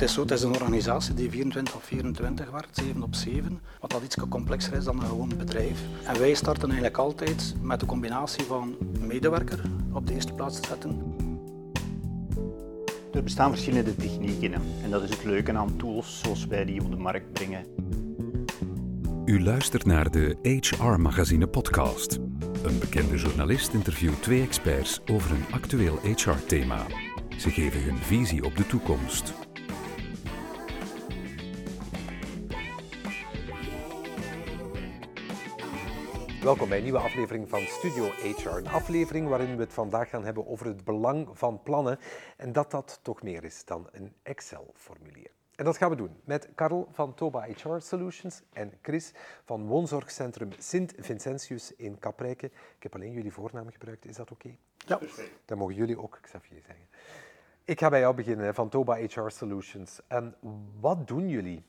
het 0.00 0.08
is 0.08 0.14
zo, 0.14 0.22
het 0.22 0.30
is 0.30 0.42
een 0.42 0.54
organisatie 0.54 1.14
die 1.14 1.30
24 1.30 1.74
op 1.74 1.82
24 1.82 2.50
werkt, 2.50 2.76
7 2.76 3.02
op 3.02 3.14
7, 3.14 3.60
wat 3.80 3.90
dat 3.90 4.02
iets 4.02 4.16
complexer 4.28 4.72
is 4.72 4.84
dan 4.84 5.00
een 5.00 5.06
gewoon 5.06 5.32
bedrijf. 5.38 5.80
En 6.04 6.18
wij 6.18 6.34
starten 6.34 6.62
eigenlijk 6.62 6.98
altijd 6.98 7.54
met 7.62 7.80
de 7.80 7.86
combinatie 7.86 8.44
van 8.44 8.76
medewerker 9.00 9.60
op 9.92 10.06
de 10.06 10.14
eerste 10.14 10.32
plaats 10.32 10.60
te 10.60 10.68
zetten. 10.68 11.14
Er 13.12 13.22
bestaan 13.22 13.50
verschillende 13.50 13.96
technieken 13.96 14.52
en 14.54 14.90
dat 14.90 15.02
is 15.02 15.10
het 15.10 15.24
leuke 15.24 15.52
aan 15.52 15.76
tools 15.76 16.20
zoals 16.20 16.46
wij 16.46 16.64
die 16.64 16.80
op 16.80 16.90
de 16.90 16.96
markt 16.96 17.32
brengen. 17.32 17.64
U 19.24 19.42
luistert 19.42 19.84
naar 19.84 20.10
de 20.10 20.36
HR 20.42 21.00
Magazine 21.00 21.46
podcast. 21.46 22.18
Een 22.62 22.78
bekende 22.78 23.16
journalist 23.16 23.72
interviewt 23.72 24.22
twee 24.22 24.42
experts 24.42 25.00
over 25.10 25.30
een 25.30 25.44
actueel 25.50 25.98
HR-thema. 26.02 26.86
Ze 27.38 27.50
geven 27.50 27.82
hun 27.82 27.98
visie 27.98 28.44
op 28.44 28.56
de 28.56 28.66
toekomst. 28.66 29.49
Welkom 36.42 36.68
bij 36.68 36.76
een 36.76 36.84
nieuwe 36.84 36.98
aflevering 36.98 37.48
van 37.48 37.60
Studio 37.60 38.04
HR. 38.04 38.48
Een 38.48 38.68
aflevering 38.68 39.28
waarin 39.28 39.56
we 39.56 39.62
het 39.62 39.72
vandaag 39.72 40.08
gaan 40.08 40.24
hebben 40.24 40.46
over 40.46 40.66
het 40.66 40.84
belang 40.84 41.28
van 41.32 41.62
plannen 41.62 41.98
en 42.36 42.52
dat 42.52 42.70
dat 42.70 42.98
toch 43.02 43.22
meer 43.22 43.44
is 43.44 43.64
dan 43.64 43.88
een 43.92 44.12
Excel-formulier. 44.22 45.30
En 45.54 45.64
dat 45.64 45.76
gaan 45.76 45.90
we 45.90 45.96
doen 45.96 46.16
met 46.24 46.48
Karel 46.54 46.88
van 46.90 47.14
Toba 47.14 47.42
HR 47.42 47.78
Solutions 47.78 48.42
en 48.52 48.72
Chris 48.82 49.12
van 49.44 49.66
Woonzorgcentrum 49.66 50.50
Sint-Vincentius 50.58 51.74
in 51.76 51.98
Kaprijke. 51.98 52.46
Ik 52.46 52.82
heb 52.82 52.94
alleen 52.94 53.12
jullie 53.12 53.32
voornaam 53.32 53.70
gebruikt, 53.70 54.06
is 54.06 54.16
dat 54.16 54.30
oké? 54.30 54.56
Ja. 54.76 54.98
Dan 55.44 55.58
mogen 55.58 55.74
jullie 55.74 55.98
ook 55.98 56.18
Xavier 56.22 56.62
zeggen. 56.66 56.86
Ik 57.64 57.78
ga 57.78 57.88
bij 57.88 58.00
jou 58.00 58.14
beginnen, 58.14 58.54
van 58.54 58.68
Toba 58.68 58.94
HR 58.94 59.28
Solutions. 59.28 60.00
En 60.06 60.34
wat 60.80 61.08
doen 61.08 61.28
jullie? 61.28 61.64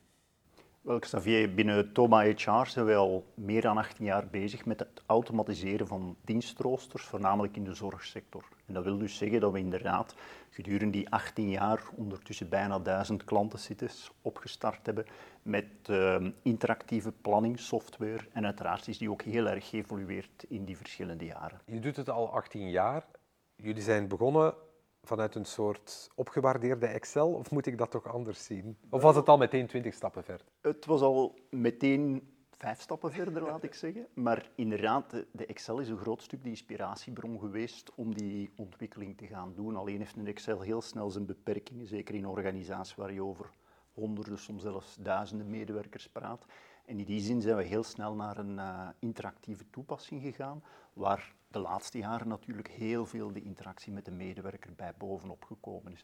Wel, 0.82 1.00
Xavier, 1.00 1.54
binnen 1.54 1.94
Toma 1.94 2.24
HR 2.24 2.66
zijn 2.66 2.86
wij 2.86 2.96
al 2.96 3.26
meer 3.34 3.62
dan 3.62 3.78
18 3.78 4.06
jaar 4.06 4.28
bezig 4.28 4.66
met 4.66 4.80
het 4.80 5.02
automatiseren 5.06 5.88
van 5.88 6.16
dienstroosters, 6.26 7.04
voornamelijk 7.04 7.56
in 7.56 7.64
de 7.64 7.74
zorgsector. 7.74 8.44
En 8.66 8.74
dat 8.74 8.84
wil 8.84 8.98
dus 8.98 9.18
zeggen 9.18 9.40
dat 9.40 9.52
we 9.52 9.60
inderdaad 9.60 10.16
gedurende 10.50 10.98
die 10.98 11.10
18 11.10 11.50
jaar 11.50 11.84
ondertussen 11.96 12.50
bijna 12.50 12.80
1000 12.80 13.24
klantensites 13.24 14.12
opgestart 14.22 14.86
hebben 14.86 15.06
met 15.42 15.66
uh, 15.90 16.28
interactieve 16.42 17.12
planningssoftware. 17.12 18.28
En 18.34 18.46
uiteraard 18.46 18.88
is 18.88 18.98
die 18.98 19.12
ook 19.12 19.22
heel 19.22 19.48
erg 19.48 19.70
geëvolueerd 19.70 20.46
in 20.48 20.66
die 20.66 20.78
verschillende 20.78 21.26
jaren. 21.26 21.62
Je 21.66 21.80
doet 21.80 21.96
het 21.96 22.10
al 22.10 22.34
18 22.34 22.70
jaar. 22.70 23.06
Jullie 23.56 23.82
zijn 23.82 24.08
begonnen 24.08 24.54
vanuit 25.04 25.36
een 25.36 25.46
soort 25.46 26.10
opgewaardeerde 26.16 26.86
Excel, 26.86 27.34
of 27.34 27.52
moet 27.52 27.66
ik 27.66 27.78
dat 27.78 27.92
toch 27.92 28.08
anders 28.08 28.46
zien? 28.46 28.78
Of 28.90 29.02
was 29.02 29.16
het 29.16 29.30
al 29.30 29.38
meteen 29.38 29.68
20 29.68 29.94
stappen 29.94 30.24
verder? 30.24 30.46
Het 30.62 30.86
was 30.86 31.02
al 31.02 31.40
meteen 31.50 32.32
vijf 32.62 32.82
stappen 32.82 33.12
verder, 33.12 33.44
laat 33.44 33.64
ik 33.64 33.74
zeggen. 33.74 34.08
Maar 34.14 34.50
inderdaad, 34.56 35.26
de 35.32 35.46
Excel 35.46 35.80
is 35.80 35.90
een 35.90 35.98
groot 35.98 36.22
stuk 36.22 36.44
de 36.44 36.50
inspiratiebron 36.50 37.40
geweest 37.40 37.92
om 37.96 38.16
die 38.16 38.52
ontwikkeling 38.56 39.18
te 39.18 39.28
gaan 39.28 39.54
doen. 39.56 39.76
Alleen 39.76 39.98
heeft 39.98 40.16
een 40.16 40.28
Excel 40.28 40.62
heel 40.62 40.82
snel 40.82 41.10
zijn 41.10 41.26
beperkingen, 41.26 41.88
zeker 41.88 42.16
in 42.16 42.28
organisaties 42.28 42.96
waar 42.96 43.14
je 43.14 43.24
over 43.24 43.50
honderden, 43.94 44.38
soms 44.38 44.62
zelfs 44.62 44.96
duizenden 45.00 45.50
medewerkers 45.50 46.10
praat. 46.10 46.46
En 46.86 47.00
in 47.00 47.06
die 47.06 47.22
zin 47.22 47.42
zijn 47.42 47.56
we 47.56 47.64
heel 47.64 47.84
snel 47.84 48.16
naar 48.16 48.38
een 48.38 48.56
uh, 48.56 48.90
interactieve 49.00 49.70
toepassing 49.70 50.22
gegaan, 50.22 50.64
waar 50.94 51.34
de 51.52 51.60
laatste 51.60 51.98
jaren 51.98 52.28
natuurlijk 52.28 52.68
heel 52.68 53.06
veel 53.06 53.34
de 53.34 53.42
interactie 53.42 53.94
met 53.94 54.06
de 54.06 54.12
medewerker 54.12 54.74
bij 54.76 54.94
bovenop 54.98 55.44
gekomen 55.44 55.92
is. 55.92 56.04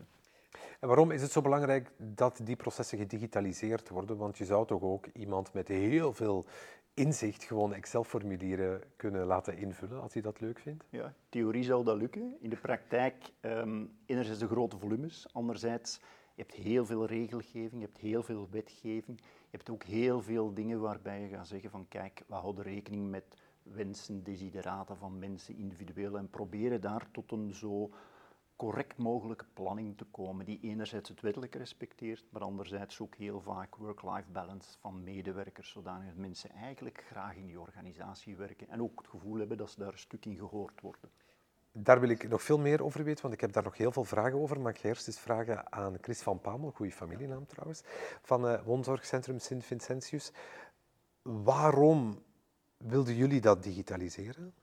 En 0.80 0.88
waarom 0.88 1.12
is 1.12 1.22
het 1.22 1.32
zo 1.32 1.42
belangrijk 1.42 1.92
dat 1.98 2.40
die 2.44 2.56
processen 2.56 2.98
gedigitaliseerd 2.98 3.90
worden? 3.90 4.18
Want 4.18 4.38
je 4.38 4.46
zou 4.46 4.68
toch 4.68 4.82
ook 4.82 5.06
iemand 5.14 5.54
met 5.54 5.68
heel 5.68 6.14
veel 6.14 6.46
inzicht 6.94 7.44
gewoon 7.44 7.74
Excel-formulieren 7.74 8.82
kunnen 8.96 9.26
laten 9.26 9.58
invullen, 9.58 10.02
als 10.02 10.14
hij 10.14 10.22
dat 10.22 10.40
leuk 10.40 10.60
vindt? 10.60 10.84
Ja, 10.90 11.14
theorie 11.30 11.64
zou 11.64 11.84
dat 11.84 11.98
lukken. 11.98 12.38
In 12.40 12.50
de 12.50 12.56
praktijk, 12.56 13.32
um, 13.42 13.98
enerzijds 14.06 14.40
de 14.40 14.48
grote 14.48 14.78
volumes, 14.78 15.28
anderzijds 15.34 16.00
je 16.38 16.44
hebt 16.44 16.56
heel 16.56 16.86
veel 16.86 17.06
regelgeving, 17.06 17.82
je 17.82 17.88
hebt 17.88 17.98
heel 17.98 18.24
veel 18.24 18.48
wetgeving, 18.52 19.20
je 19.20 19.58
hebt 19.58 19.70
ook 19.70 19.84
heel 19.84 20.22
veel 20.22 20.54
dingen 20.54 20.80
waarbij 20.80 21.22
je 21.22 21.28
gaat 21.28 21.48
zeggen 21.48 21.70
van 21.70 21.88
kijk, 21.88 22.24
we 22.28 22.34
houden 22.34 22.64
rekening 22.64 23.10
met 23.10 23.24
wensen, 23.74 24.24
desiderata 24.24 24.96
van 24.96 25.20
mensen 25.20 25.58
individueel 25.58 26.18
en 26.18 26.30
proberen 26.30 26.82
daar 26.82 27.08
tot 27.12 27.32
een 27.32 27.54
zo 27.54 27.92
correct 28.56 28.98
mogelijke 28.98 29.46
planning 29.54 29.98
te 29.98 30.06
komen 30.06 30.46
die 30.46 30.60
enerzijds 30.62 31.10
het 31.10 31.22
wettelijk 31.22 31.56
respecteert, 31.56 32.26
maar 32.30 32.42
anderzijds 32.42 33.02
ook 33.02 33.16
heel 33.16 33.42
vaak 33.42 33.76
work-life 33.76 34.32
balance 34.32 34.78
van 34.80 35.04
medewerkers, 35.04 35.70
zodanig 35.70 36.08
dat 36.08 36.16
mensen 36.16 36.50
eigenlijk 36.50 37.04
graag 37.08 37.36
in 37.36 37.46
die 37.46 37.60
organisatie 37.60 38.36
werken 38.36 38.70
en 38.70 38.82
ook 38.82 39.00
het 39.00 39.08
gevoel 39.08 39.38
hebben 39.38 39.58
dat 39.58 39.70
ze 39.70 39.80
daar 39.80 39.92
een 39.92 39.98
stuk 39.98 40.26
in 40.26 40.38
gehoord 40.38 40.82
worden. 40.82 41.10
Daar 41.72 42.00
wil 42.00 42.10
ik 42.10 42.30
nog 42.30 42.44
veel 42.44 42.60
meer 42.60 42.84
over 42.84 43.04
weten, 43.04 43.22
want 43.22 43.34
ik 43.34 43.42
heb 43.42 43.52
daar 43.52 43.64
nog 43.64 43.78
heel 43.78 43.92
veel 43.92 44.04
vragen 44.04 44.40
over. 44.40 44.60
Maar 44.60 44.74
ik 44.74 44.80
ga 44.80 44.88
eerst 44.88 45.08
eens 45.08 45.20
vragen 45.20 45.72
aan 45.72 45.98
Chris 46.02 46.22
van 46.22 46.42
Pamel, 46.42 46.72
goede 46.72 46.92
familienaam 46.92 47.46
trouwens, 47.46 47.82
van 48.22 48.46
uh, 48.46 48.64
Woonzorgcentrum 48.66 49.40
Sint-Vincentius. 49.40 50.32
Waarom 51.22 52.24
wilden 52.78 53.16
jullie 53.16 53.42
dat 53.42 53.64
digitaliseren? 53.64 54.54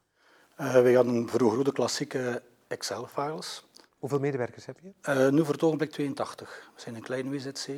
Uh, 0.60 0.72
wij 0.72 0.92
hadden 0.92 1.28
vroeger 1.28 1.64
de 1.64 1.72
klassieke 1.72 2.42
Excel-files. 2.66 3.64
Hoeveel 3.98 4.18
medewerkers 4.18 4.66
heb 4.66 4.78
je? 4.80 4.92
Uh, 5.08 5.28
nu 5.28 5.44
voor 5.44 5.54
het 5.54 5.62
ogenblik 5.62 5.90
82. 5.90 6.70
We 6.74 6.80
zijn 6.80 6.94
een 6.94 7.02
klein 7.02 7.30
WZC 7.30 7.68
uh, 7.68 7.74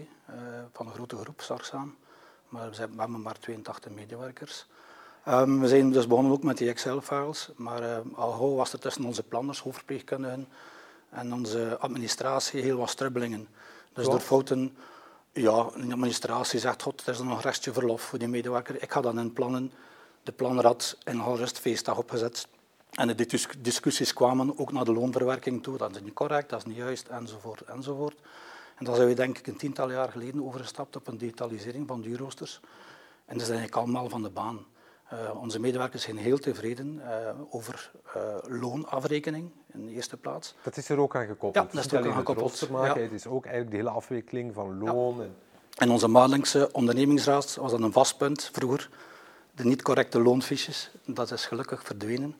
van 0.73 0.87
een 0.87 0.93
grote 0.93 1.17
groep, 1.17 1.41
Sarsaam. 1.41 1.97
Maar 2.49 2.71
we 2.71 2.77
hebben 2.77 3.23
maar 3.23 3.39
82 3.39 3.93
medewerkers. 3.93 4.67
Um, 5.29 5.61
we 5.61 5.69
zijn 5.69 5.93
dus 5.93 6.07
begonnen 6.07 6.33
ook 6.33 6.43
met 6.43 6.59
die 6.59 6.69
Excel-files, 6.69 7.51
maar 7.57 7.83
uh, 7.83 7.99
al 8.15 8.33
gauw 8.33 8.55
was 8.55 8.73
er 8.73 8.79
tussen 8.79 9.05
onze 9.05 9.23
planners, 9.23 9.61
hoofdverpleegkundigen 9.61 10.49
en 11.11 11.33
onze 11.33 11.77
administratie 11.79 12.63
heel 12.63 12.77
wat 12.77 12.91
strubbelingen. 12.91 13.49
Dus 13.93 14.07
door 14.07 14.21
fouten, 14.21 14.77
ja, 15.33 15.63
de 15.63 15.93
administratie 15.93 16.59
zegt, 16.59 16.83
god, 16.83 17.07
er 17.07 17.13
is 17.13 17.19
nog 17.19 17.37
een 17.37 17.43
restje 17.43 17.73
verlof 17.73 18.03
voor 18.03 18.19
die 18.19 18.29
medewerker. 18.29 18.83
Ik 18.83 18.93
ga 18.93 19.01
dan 19.01 19.19
in 19.19 19.33
plannen. 19.33 19.73
De 20.27 20.33
planner 20.33 20.65
had 20.65 20.99
in 21.05 21.21
rust 21.21 21.59
feestdag 21.59 21.99
opgezet. 21.99 22.49
En 22.91 23.17
de 23.17 23.49
discussies 23.61 24.13
kwamen 24.13 24.59
ook 24.59 24.73
naar 24.73 24.85
de 24.85 24.93
loonverwerking 24.93 25.63
toe. 25.63 25.77
Dat 25.77 25.95
is 25.95 26.01
niet 26.03 26.13
correct, 26.13 26.51
dat 26.51 26.59
is 26.59 26.65
niet 26.65 26.77
juist, 26.77 27.09
enzovoort, 27.09 27.61
enzovoort. 27.61 28.21
En 28.77 28.85
daar 28.85 28.95
zijn 28.95 29.09
we 29.09 29.15
denk 29.15 29.39
ik 29.39 29.47
een 29.47 29.57
tiental 29.57 29.91
jaar 29.91 30.11
geleden 30.11 30.45
overgestapt 30.45 30.97
op 30.97 31.07
een 31.07 31.19
digitalisering 31.19 31.89
van 31.89 32.01
duurroosters. 32.01 32.61
En 33.25 33.39
dat 33.39 33.43
is 33.43 33.49
eigenlijk 33.49 33.77
allemaal 33.77 34.09
van 34.09 34.23
de 34.23 34.31
baan. 34.31 34.67
Uh, 35.13 35.43
onze 35.43 35.61
medewerkers 35.61 36.03
zijn 36.03 36.17
heel 36.17 36.39
tevreden 36.39 37.01
uh, 37.05 37.31
over 37.51 37.91
uh, 38.17 38.61
loonafrekening 38.61 39.51
in 39.73 39.87
de 39.87 39.93
eerste 39.93 40.17
plaats. 40.17 40.55
Dat 40.63 40.77
is 40.77 40.89
er 40.89 40.99
ook 40.99 41.17
aan 41.17 41.27
gekoppeld. 41.27 41.67
Ja, 41.67 41.73
dat 41.73 41.85
is 41.85 41.93
er 41.93 41.99
ook 41.99 42.07
aan 42.07 42.17
gekoppeld. 42.17 42.71
Maken. 42.71 43.01
Ja. 43.01 43.07
Het 43.07 43.13
is 43.13 43.27
ook 43.27 43.45
eigenlijk 43.45 43.71
de 43.71 43.77
hele 43.77 43.97
afwikkeling 43.97 44.55
van 44.55 44.79
loon. 44.79 45.17
Ja. 45.17 45.23
En... 45.23 45.35
en 45.75 45.91
onze 45.91 46.09
maandelijkse 46.09 46.69
ondernemingsraad 46.73 47.55
was 47.55 47.71
dan 47.71 47.83
een 47.83 47.93
vast 47.93 48.17
punt 48.17 48.51
vroeger. 48.53 48.91
De 49.57 49.65
niet 49.65 49.83
correcte 49.83 50.21
loonfiches, 50.21 50.91
dat 51.05 51.31
is 51.31 51.47
gelukkig 51.47 51.83
verdwenen. 51.83 52.35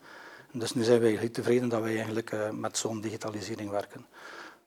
Dus 0.53 0.75
nu 0.75 0.83
zijn 0.83 1.01
wij 1.01 1.11
heel 1.11 1.31
tevreden 1.31 1.69
dat 1.69 1.81
wij 1.83 1.95
eigenlijk 1.95 2.37
met 2.53 2.79
zo'n 2.79 3.01
digitalisering 3.01 3.71
werken. 3.71 4.07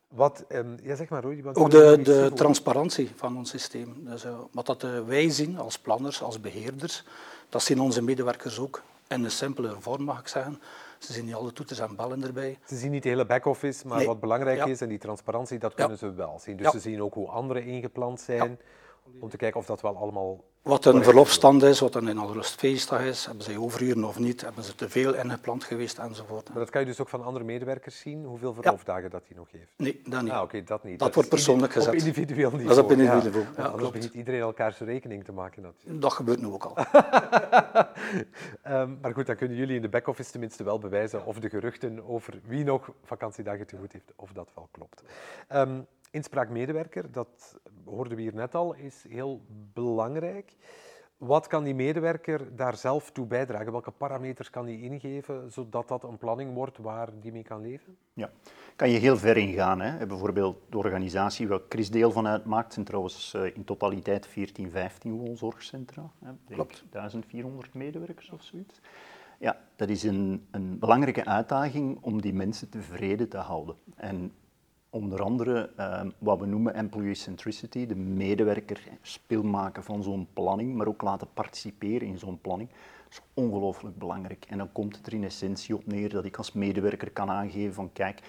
Wat, 0.08 0.46
um, 0.50 0.78
ja, 0.82 0.96
zeg 0.96 1.10
maar, 1.10 1.24
Rudy, 1.24 1.48
Ook 1.54 1.72
de, 1.72 2.00
de 2.04 2.32
transparantie 2.36 3.12
van 3.16 3.38
ons 3.38 3.50
systeem. 3.50 3.96
Dus, 4.06 4.26
uh, 4.26 4.40
wat 4.52 4.66
dat, 4.66 4.84
uh, 4.84 5.00
wij 5.06 5.30
zien 5.30 5.58
als 5.58 5.80
planners, 5.80 6.22
als 6.22 6.42
beheerders, 6.42 7.04
dat 7.50 7.64
zien 7.64 7.80
onze 7.82 8.02
medewerkers 8.02 8.60
ook. 8.60 8.82
In 9.08 9.24
een 9.24 9.32
simpele 9.32 9.76
vorm, 9.80 10.04
mag 10.04 10.20
ik 10.20 10.28
zeggen. 10.28 10.62
Ze 10.98 11.14
zien 11.14 11.26
niet 11.26 11.34
alle 11.34 11.54
toeters 11.54 11.80
en 11.80 11.96
bellen 11.96 12.24
erbij. 12.24 12.58
Ze 12.68 12.78
zien 12.78 12.92
niet 12.92 13.04
de 13.04 13.10
hele 13.10 13.26
back-office, 13.26 13.88
maar 13.88 13.98
Nee. 13.98 14.08
wat 14.08 14.20
belangrijk 14.20 14.58
Ja. 14.58 14.66
is, 14.66 14.82
en 14.82 14.90
die 14.90 14.98
transparantie, 14.98 15.60
dat 15.60 15.74
kunnen 15.74 15.98
ze 15.98 16.14
wel 16.14 16.40
zien. 16.44 16.58
Dus 16.58 16.72
ze 16.72 16.80
zien 16.80 17.02
ook 17.02 17.14
hoe 17.14 17.28
anderen 17.28 17.64
ingepland 17.64 18.22
zijn, 18.22 18.60
om 19.20 19.30
te 19.30 19.38
kijken 19.38 19.60
of 19.60 19.66
dat 19.66 19.82
wel 19.82 19.98
allemaal... 19.98 20.44
Wat 20.62 20.86
een 20.86 21.04
verlofstand 21.04 21.64
is, 21.64 21.80
wat 21.80 21.96
een 21.96 22.08
in 22.08 22.18
alle 22.18 22.34
rust 22.34 22.56
feestdag 22.56 23.02
is, 23.02 23.26
hebben 23.26 23.44
zij 23.44 23.58
overuren 23.58 24.04
of 24.04 24.20
niet, 24.20 24.42
hebben 24.42 24.64
ze 24.64 24.76
te 24.76 24.90
veel 24.90 25.14
ingepland 25.14 25.64
geweest 25.64 25.98
enzovoort. 25.98 26.50
Maar 26.50 26.58
dat 26.58 26.70
kan 26.70 26.82
je 26.82 26.88
dus 26.88 27.00
ook 27.00 27.10
van 27.10 27.24
andere 27.24 27.46
medewerkers 27.46 28.00
zien, 28.00 28.24
hoeveel 28.24 28.54
verloofdagen 28.54 29.10
dat 29.10 29.24
hij 29.28 29.38
nog 29.38 29.52
heeft. 29.52 29.74
Nee, 29.78 30.02
dat 30.04 30.22
niet. 30.22 30.32
Ah, 30.32 30.42
oké, 30.42 30.64
dat 30.64 30.84
niet. 30.84 31.00
Dat 31.00 31.14
wordt 31.14 31.30
persoonlijk 31.30 31.74
gezet. 31.74 31.94
Op 31.94 32.00
individueel 32.00 32.52
niveau. 32.52 32.68
Dat 32.68 32.78
is 32.78 32.84
op 32.84 32.92
individueel 32.92 33.20
ja. 33.20 33.26
niveau, 33.26 33.46
Want 33.46 33.58
ja, 33.58 33.64
anders 33.64 33.82
klopt. 33.82 33.96
begint 33.96 34.14
iedereen 34.14 34.40
elkaars 34.40 34.78
rekening 34.80 35.24
te 35.24 35.32
maken 35.32 35.62
natuurlijk. 35.62 36.02
Dat 36.10 36.14
gebeurt 36.14 36.42
nu 36.42 36.48
ook 36.48 36.64
al. 36.64 36.78
Ehm, 38.62 38.96
maar 39.02 39.14
goed, 39.14 39.26
dan 39.26 39.36
kunnen 39.36 39.58
jullie 39.58 39.76
in 39.76 39.82
de 39.82 39.90
back-office 39.90 40.32
tenminste 40.32 40.64
wel 40.64 40.80
bewijzen 40.80 41.26
of 41.26 41.40
de 41.40 41.50
geruchten 41.50 42.08
over 42.08 42.40
wie 42.44 42.64
nog 42.64 42.92
vakantiedagen 43.04 43.68
te 43.68 43.78
goed 43.78 43.94
heeft, 43.94 44.14
of 44.16 44.32
dat 44.32 44.52
wel 44.56 44.68
klopt. 44.72 45.04
Ehm, 45.48 45.80
inspraak 46.10 46.50
medewerker, 46.50 47.12
dat 47.12 47.60
hoorden 47.86 48.16
we 48.16 48.22
hier 48.22 48.36
net 48.36 48.56
al, 48.56 48.74
is 48.74 49.06
heel 49.10 49.42
belangrijk. 49.74 50.56
Wat 51.20 51.48
kan 51.48 51.64
die 51.64 51.76
medewerker 51.76 52.56
daar 52.56 52.76
zelf 52.76 53.12
toe 53.12 53.26
bijdragen? 53.26 53.72
Welke 53.72 53.92
parameters 53.92 54.50
kan 54.50 54.66
hij 54.66 54.80
ingeven, 54.80 55.52
zodat 55.52 55.88
dat 55.88 56.04
een 56.04 56.18
planning 56.18 56.54
wordt 56.54 56.78
waar 56.78 57.10
die 57.20 57.32
mee 57.32 57.44
kan 57.44 57.62
leven? 57.62 57.98
Ja, 58.14 58.32
kan 58.76 58.90
je 58.90 59.00
heel 59.00 59.18
ver 59.18 59.38
ingaan. 59.38 59.82
Hè. 59.82 60.08
Bijvoorbeeld 60.08 60.58
de 60.70 60.78
organisatie 60.78 61.48
waar 61.48 61.60
Chris 61.70 61.92
deel 61.92 62.12
van 62.12 62.28
uitmaakt, 62.28 62.74
zijn 62.74 62.86
trouwens 62.86 63.34
eh, 63.34 63.56
in 63.56 63.64
totaliteit 63.64 64.28
14, 64.28 64.72
15 64.72 65.12
woonzorgcentra. 65.12 66.12
Hè. 66.26 66.32
Klopt. 66.54 66.86
1400 66.90 67.74
medewerkers 67.74 68.30
of 68.30 68.44
zoiets. 68.44 68.82
Ja, 69.40 69.60
dat 69.76 69.90
is 69.90 70.04
een, 70.04 70.48
een 70.52 70.80
belangrijke 70.80 71.26
uitdaging 71.26 71.98
om 72.02 72.22
die 72.22 72.34
mensen 72.34 72.70
tevreden 72.70 73.30
te 73.30 73.38
houden. 73.38 73.76
En 73.96 74.34
onder 74.90 75.22
andere 75.24 75.70
uh, 75.80 76.02
wat 76.18 76.40
we 76.40 76.46
noemen 76.46 76.74
employee 76.74 77.14
centricity, 77.14 77.86
de 77.86 77.96
medewerker 77.96 78.82
speel 79.02 79.44
maken 79.44 79.84
van 79.84 80.04
zo'n 80.04 80.28
planning, 80.34 80.76
maar 80.76 80.88
ook 80.88 81.02
laten 81.02 81.28
participeren 81.34 82.08
in 82.08 82.18
zo'n 82.18 82.42
planning. 82.42 82.70
Is 83.10 83.22
ongelooflijk 83.34 83.98
belangrijk. 83.98 84.46
En 84.50 84.58
dan 84.58 84.72
komt 84.72 84.96
het 84.96 85.08
er 85.08 85.14
in 85.14 85.24
essentie 85.24 85.76
op 85.76 85.86
neer 85.86 86.10
dat 86.10 86.26
ik 86.26 86.38
als 86.38 86.54
medewerker 86.54 87.12
kan 87.12 87.30
aangeven 87.30 87.74
van 87.74 87.94
kijk, 87.94 88.22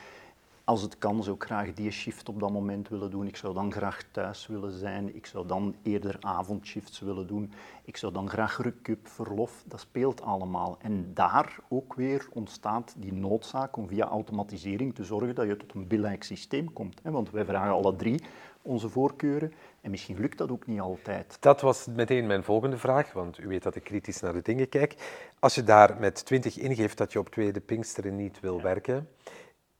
als 0.71 0.83
het 0.83 0.99
kan, 0.99 1.23
zou 1.23 1.37
ik 1.37 1.43
graag 1.43 1.73
die 1.73 1.91
shift 1.91 2.29
op 2.29 2.41
dat 2.41 2.51
moment 2.51 2.89
willen 2.89 3.11
doen. 3.11 3.27
Ik 3.27 3.37
zou 3.37 3.55
dan 3.55 3.73
graag 3.73 4.03
thuis 4.11 4.47
willen 4.47 4.73
zijn. 4.73 5.17
Ik 5.17 5.27
zou 5.27 5.47
dan 5.47 5.75
eerder 5.83 6.17
avondshifts 6.21 7.01
willen 7.01 7.27
doen. 7.27 7.53
Ik 7.85 7.97
zou 7.97 8.13
dan 8.13 8.29
graag 8.29 8.63
recup, 8.63 9.09
verlof. 9.09 9.63
Dat 9.67 9.81
speelt 9.81 10.23
allemaal. 10.23 10.79
En 10.81 11.11
daar 11.15 11.57
ook 11.69 11.95
weer 11.95 12.29
ontstaat 12.33 12.95
die 12.99 13.13
noodzaak 13.13 13.77
om 13.77 13.89
via 13.89 14.07
automatisering 14.07 14.95
te 14.95 15.05
zorgen 15.05 15.35
dat 15.35 15.47
je 15.47 15.57
tot 15.57 15.75
een 15.75 15.87
billijk 15.87 16.23
systeem 16.23 16.73
komt. 16.73 17.01
Want 17.03 17.31
wij 17.31 17.45
vragen 17.45 17.73
alle 17.73 17.97
drie 17.97 18.23
onze 18.63 18.89
voorkeuren. 18.89 19.53
En 19.81 19.91
misschien 19.91 20.21
lukt 20.21 20.39
dat 20.39 20.51
ook 20.51 20.67
niet 20.67 20.81
altijd. 20.81 21.37
Dat 21.41 21.61
was 21.61 21.87
meteen 21.87 22.27
mijn 22.27 22.45
volgende 22.45 22.79
vraag, 22.79 23.13
want 23.13 23.39
u 23.39 23.47
weet 23.47 23.63
dat 23.63 23.75
ik 23.75 23.85
kritisch 23.85 24.21
naar 24.21 24.33
de 24.33 24.43
dingen 24.43 24.69
kijk. 24.69 24.95
Als 25.39 25.55
je 25.55 25.65
daar 25.65 25.97
met 26.01 26.25
20 26.25 26.59
ingeeft 26.59 26.99
dat 26.99 27.13
je 27.13 27.19
op 27.19 27.29
tweede 27.29 27.61
Pinksteren 27.61 28.17
niet 28.17 28.41
wil 28.41 28.63
werken, 28.63 29.09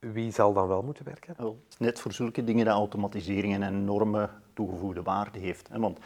wie 0.01 0.33
zal 0.33 0.53
dan 0.53 0.69
wel 0.69 0.83
moeten 0.83 1.05
werken? 1.05 1.35
Wel, 1.37 1.61
net 1.79 2.01
voor 2.01 2.13
zulke 2.13 2.45
dingen 2.45 2.65
dat 2.65 2.75
automatisering 2.75 3.55
een 3.55 3.63
enorme 3.63 4.31
toegevoegde 4.55 5.03
waarde 5.03 5.39
heeft. 5.39 5.69
Want 5.73 5.99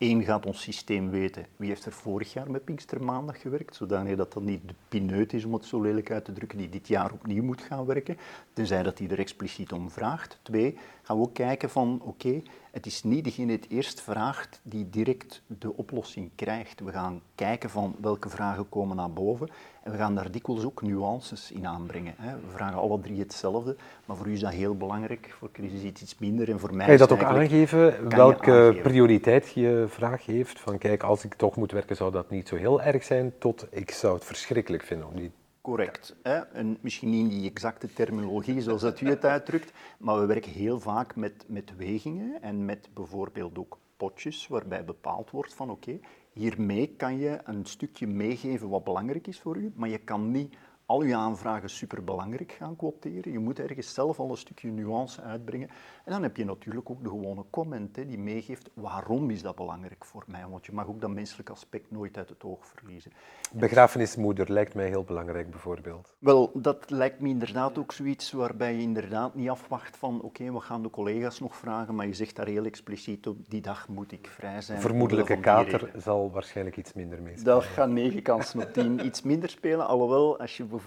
één 0.00 0.22
gaat 0.24 0.46
ons 0.46 0.62
systeem 0.62 1.10
weten 1.10 1.46
wie 1.56 1.68
heeft 1.68 1.84
er 1.84 1.92
vorig 1.92 2.32
jaar 2.32 2.50
met 2.50 2.64
Pinkstermaandag 2.64 3.40
gewerkt, 3.40 3.76
zodanig 3.76 4.16
dat 4.16 4.32
dat 4.32 4.42
niet 4.42 4.68
de 4.68 4.74
pineut 4.88 5.32
is, 5.32 5.44
om 5.44 5.52
het 5.52 5.64
zo 5.64 5.80
lelijk 5.80 6.10
uit 6.10 6.24
te 6.24 6.32
drukken, 6.32 6.58
die 6.58 6.68
dit 6.68 6.88
jaar 6.88 7.12
opnieuw 7.12 7.42
moet 7.42 7.60
gaan 7.60 7.86
werken, 7.86 8.16
tenzij 8.52 8.82
dat 8.82 8.98
hij 8.98 9.08
er 9.08 9.18
expliciet 9.18 9.72
om 9.72 9.90
vraagt. 9.90 10.38
Twee, 10.42 10.78
gaan 11.02 11.16
we 11.16 11.22
ook 11.22 11.34
kijken 11.34 11.70
van, 11.70 12.00
oké, 12.04 12.42
het 12.70 12.86
is 12.86 13.02
niet 13.02 13.24
degene 13.24 13.46
die 13.46 13.56
het 13.56 13.70
eerst 13.70 14.00
vraagt 14.00 14.60
die 14.62 14.90
direct 14.90 15.42
de 15.46 15.76
oplossing 15.76 16.30
krijgt. 16.34 16.80
We 16.80 16.90
gaan 16.90 17.20
kijken 17.34 17.70
van 17.70 17.94
welke 18.00 18.28
vragen 18.28 18.68
komen 18.68 18.96
naar 18.96 19.12
boven 19.12 19.48
en 19.82 19.92
we 19.92 19.98
gaan 19.98 20.14
daar 20.14 20.30
dikwijls 20.30 20.64
ook 20.64 20.82
nuances 20.82 21.52
in 21.52 21.66
aanbrengen. 21.66 22.14
We 22.18 22.50
vragen 22.52 22.78
alle 22.78 23.00
drie 23.00 23.18
hetzelfde, 23.18 23.76
maar 24.04 24.16
voor 24.16 24.26
u 24.26 24.32
is 24.32 24.40
dat 24.40 24.52
heel 24.52 24.76
belangrijk, 24.76 25.34
voor 25.38 25.48
Chris 25.52 25.72
is 25.72 25.82
het 25.82 26.00
iets 26.00 26.18
minder 26.18 26.50
en 26.50 26.60
voor 26.60 26.74
mij 26.74 26.84
Kan 26.84 26.94
je 26.94 27.00
dat 27.00 27.12
ook 27.12 27.22
aangeven, 27.22 28.08
welke 28.08 28.78
prioriteit 28.82 29.52
je 29.52 29.84
vraag 29.90 30.26
heeft? 30.26 30.60
Van 30.60 30.78
kijk, 30.78 31.02
als 31.02 31.24
ik 31.24 31.34
toch 31.34 31.56
moet 31.56 31.72
werken 31.72 31.96
zou 31.96 32.12
dat 32.12 32.30
niet 32.30 32.48
zo 32.48 32.56
heel 32.56 32.82
erg 32.82 33.04
zijn, 33.04 33.32
tot 33.38 33.66
ik 33.70 33.90
zou 33.90 34.14
het 34.14 34.24
verschrikkelijk 34.24 34.82
vinden 34.82 35.08
om 35.08 35.32
Correct. 35.60 36.16
Hè? 36.22 36.38
En 36.38 36.78
misschien 36.80 37.10
niet 37.10 37.20
in 37.20 37.28
die 37.28 37.50
exacte 37.50 37.92
terminologie 37.92 38.60
zoals 38.60 38.80
dat 38.80 39.00
u 39.00 39.08
het 39.08 39.24
uitdrukt, 39.24 39.72
maar 39.98 40.20
we 40.20 40.26
werken 40.26 40.52
heel 40.52 40.80
vaak 40.80 41.16
met, 41.16 41.44
met 41.46 41.76
wegingen 41.76 42.42
en 42.42 42.64
met 42.64 42.88
bijvoorbeeld 42.94 43.58
ook 43.58 43.78
potjes 43.96 44.48
waarbij 44.48 44.84
bepaald 44.84 45.30
wordt 45.30 45.54
van 45.54 45.70
oké, 45.70 45.98
hiermee 46.32 46.94
kan 46.96 47.18
je 47.18 47.38
een 47.44 47.66
stukje 47.66 48.06
meegeven 48.06 48.68
wat 48.68 48.84
belangrijk 48.84 49.26
is 49.26 49.40
voor 49.40 49.56
u, 49.56 49.72
maar 49.74 49.88
je 49.88 49.98
kan 49.98 50.30
niet 50.30 50.56
al 50.90 51.02
je 51.02 51.16
aanvragen 51.16 51.70
superbelangrijk 51.70 52.52
gaan 52.52 52.76
quoteren. 52.76 53.32
Je 53.32 53.38
moet 53.38 53.58
ergens 53.58 53.94
zelf 53.94 54.18
al 54.18 54.30
een 54.30 54.36
stukje 54.36 54.70
nuance 54.70 55.22
uitbrengen. 55.22 55.68
En 56.04 56.12
dan 56.12 56.22
heb 56.22 56.36
je 56.36 56.44
natuurlijk 56.44 56.90
ook 56.90 57.02
de 57.02 57.08
gewone 57.08 57.44
comment 57.50 57.96
hè, 57.96 58.06
die 58.06 58.18
meegeeft 58.18 58.70
waarom 58.74 59.30
is 59.30 59.42
dat 59.42 59.56
belangrijk 59.56 60.04
voor 60.04 60.24
mij. 60.26 60.46
Want 60.48 60.66
je 60.66 60.72
mag 60.72 60.86
ook 60.86 61.00
dat 61.00 61.10
menselijk 61.10 61.50
aspect 61.50 61.90
nooit 61.90 62.16
uit 62.16 62.28
het 62.28 62.44
oog 62.44 62.66
verliezen. 62.66 63.12
Begrafenismoeder 63.52 64.52
lijkt 64.52 64.74
mij 64.74 64.88
heel 64.88 65.04
belangrijk 65.04 65.50
bijvoorbeeld. 65.50 66.14
Wel, 66.18 66.50
dat 66.54 66.90
lijkt 66.90 67.20
me 67.20 67.28
inderdaad 67.28 67.78
ook 67.78 67.92
zoiets 67.92 68.32
waarbij 68.32 68.74
je 68.74 68.82
inderdaad 68.82 69.34
niet 69.34 69.50
afwacht 69.50 69.96
van 69.96 70.22
oké, 70.22 70.52
we 70.52 70.60
gaan 70.60 70.82
de 70.82 70.90
collega's 70.90 71.40
nog 71.40 71.56
vragen, 71.56 71.94
maar 71.94 72.06
je 72.06 72.14
zegt 72.14 72.36
daar 72.36 72.46
heel 72.46 72.64
expliciet 72.64 73.26
op 73.26 73.50
die 73.50 73.60
dag 73.60 73.88
moet 73.88 74.12
ik 74.12 74.26
vrij 74.26 74.60
zijn. 74.60 74.80
Vermoedelijke 74.80 75.40
kater 75.40 75.90
zal 75.96 76.30
waarschijnlijk 76.30 76.76
iets 76.76 76.92
minder 76.92 77.22
meespelen. 77.22 77.54
Dat 77.54 77.64
gaat 77.64 77.88
negen 77.88 78.22
kansen 78.22 78.62
op 78.62 78.72
tien 78.72 79.04
iets 79.06 79.22
minder 79.22 79.48
spelen, 79.48 79.86
alhoewel 79.86 80.38
als 80.38 80.56
je 80.56 80.62
bijvoorbeeld, 80.62 80.78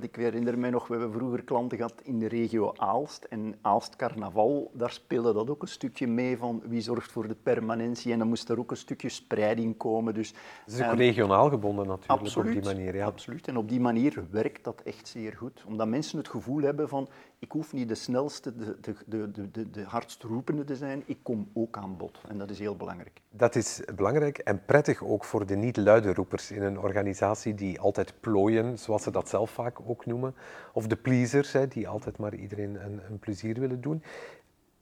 ik 0.00 0.16
herinner 0.16 0.58
me 0.58 0.70
nog, 0.70 0.86
we 0.86 0.96
hebben 0.96 1.12
vroeger 1.12 1.42
klanten 1.42 1.76
gehad 1.76 2.00
in 2.02 2.18
de 2.18 2.28
regio 2.28 2.72
Aalst 2.76 3.24
en 3.24 3.58
Aalst 3.60 3.96
Carnaval, 3.96 4.70
daar 4.74 4.90
speelde 4.90 5.32
dat 5.32 5.50
ook 5.50 5.62
een 5.62 5.68
stukje 5.68 6.06
mee 6.06 6.36
van 6.36 6.62
wie 6.64 6.80
zorgt 6.80 7.12
voor 7.12 7.28
de 7.28 7.36
permanentie 7.42 8.12
en 8.12 8.18
dan 8.18 8.28
moest 8.28 8.48
er 8.48 8.58
ook 8.58 8.70
een 8.70 8.76
stukje 8.76 9.08
spreiding 9.08 9.76
komen. 9.76 10.14
Dus, 10.14 10.34
het 10.64 10.74
is 10.74 10.82
ook 10.82 10.92
um, 10.92 10.96
regionaal 10.96 11.48
gebonden 11.48 11.86
natuurlijk 11.86 12.20
absoluut, 12.20 12.56
op 12.56 12.62
die 12.62 12.74
manier. 12.74 12.94
Ja. 12.94 13.06
Absoluut, 13.06 13.48
en 13.48 13.56
op 13.56 13.68
die 13.68 13.80
manier 13.80 14.24
werkt 14.30 14.64
dat 14.64 14.80
echt 14.84 15.08
zeer 15.08 15.32
goed, 15.32 15.64
omdat 15.66 15.88
mensen 15.88 16.18
het 16.18 16.28
gevoel 16.28 16.62
hebben 16.62 16.88
van 16.88 17.08
ik 17.38 17.52
hoef 17.52 17.72
niet 17.72 17.88
de 17.88 17.94
snelste, 17.94 18.56
de, 18.56 18.76
de, 18.80 19.30
de, 19.30 19.50
de, 19.50 19.70
de 19.70 19.82
hardst 19.82 20.22
roepende 20.22 20.64
te 20.64 20.76
zijn, 20.76 21.02
ik 21.06 21.18
kom 21.22 21.48
ook 21.52 21.76
aan 21.76 21.96
bod. 21.96 22.18
En 22.28 22.38
dat 22.38 22.50
is 22.50 22.58
heel 22.58 22.76
belangrijk. 22.76 23.20
Dat 23.30 23.56
is 23.56 23.80
belangrijk 23.94 24.38
en 24.38 24.64
prettig 24.64 25.04
ook 25.04 25.24
voor 25.24 25.46
de 25.46 25.56
niet-luide 25.56 26.14
roepers 26.14 26.50
in 26.50 26.62
een 26.62 26.78
organisatie 26.78 27.54
die 27.54 27.80
altijd 27.80 28.14
plooien, 28.20 28.78
zoals 28.78 29.02
ze 29.02 29.10
dat 29.10 29.28
zelf 29.28 29.50
vaak 29.50 29.78
ook 29.86 30.06
noemen. 30.06 30.34
Of 30.72 30.86
de 30.86 30.96
pleasers, 30.96 31.52
hè, 31.52 31.68
die 31.68 31.88
altijd 31.88 32.18
maar 32.18 32.34
iedereen 32.34 32.84
een, 32.84 33.00
een 33.10 33.18
plezier 33.18 33.60
willen 33.60 33.80
doen. 33.80 34.02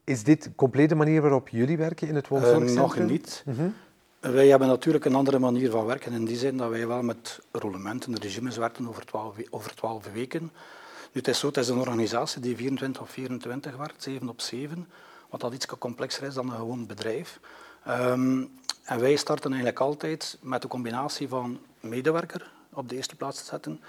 Is 0.04 0.24
dit 0.24 0.42
de 0.42 0.54
complete 0.54 0.94
manier 0.94 1.20
waarop 1.20 1.48
jullie 1.48 1.76
werken 1.76 2.08
in 2.08 2.14
het 2.14 2.28
woonzorgcentrum? 2.28 2.76
Uh, 2.76 2.80
nog 2.80 2.98
niet. 2.98 3.44
Mm 3.46 3.74
Wij 4.20 4.48
hebben 4.48 4.68
natuurlijk 4.68 5.04
een 5.04 5.14
andere 5.14 5.38
manier 5.38 5.70
van 5.70 5.86
werken 5.86 6.12
in 6.12 6.24
die 6.24 6.36
zin 6.36 6.56
dat 6.56 6.70
wij 6.70 6.86
wel 6.86 7.02
met 7.02 7.40
roulementen, 7.52 8.16
regimes 8.16 8.56
werken 8.56 8.88
over 8.88 9.04
twaalf, 9.04 9.36
over 9.50 9.74
twaalf 9.74 10.12
weken. 10.12 10.50
Nu, 11.12 11.20
het 11.20 11.28
is 11.28 11.38
zo, 11.38 11.46
het 11.46 11.56
is 11.56 11.68
een 11.68 11.78
organisatie 11.78 12.40
die 12.40 12.56
24 12.56 13.02
of 13.02 13.10
24 13.10 13.76
werkt, 13.76 14.02
7 14.02 14.28
op 14.28 14.40
7, 14.40 14.88
wat 15.30 15.40
dat 15.40 15.54
iets 15.54 15.66
complexer 15.66 16.26
is 16.26 16.34
dan 16.34 16.50
een 16.50 16.56
gewoon 16.56 16.86
bedrijf. 16.86 17.40
Um, 17.88 18.50
en 18.84 19.00
wij 19.00 19.16
starten 19.16 19.50
eigenlijk 19.50 19.80
altijd 19.80 20.38
met 20.40 20.62
de 20.62 20.68
combinatie 20.68 21.28
van 21.28 21.58
medewerker 21.80 22.50
op 22.72 22.88
de 22.88 22.96
eerste 22.96 23.16
plaats 23.16 23.38
te 23.38 23.44
zetten, 23.44 23.80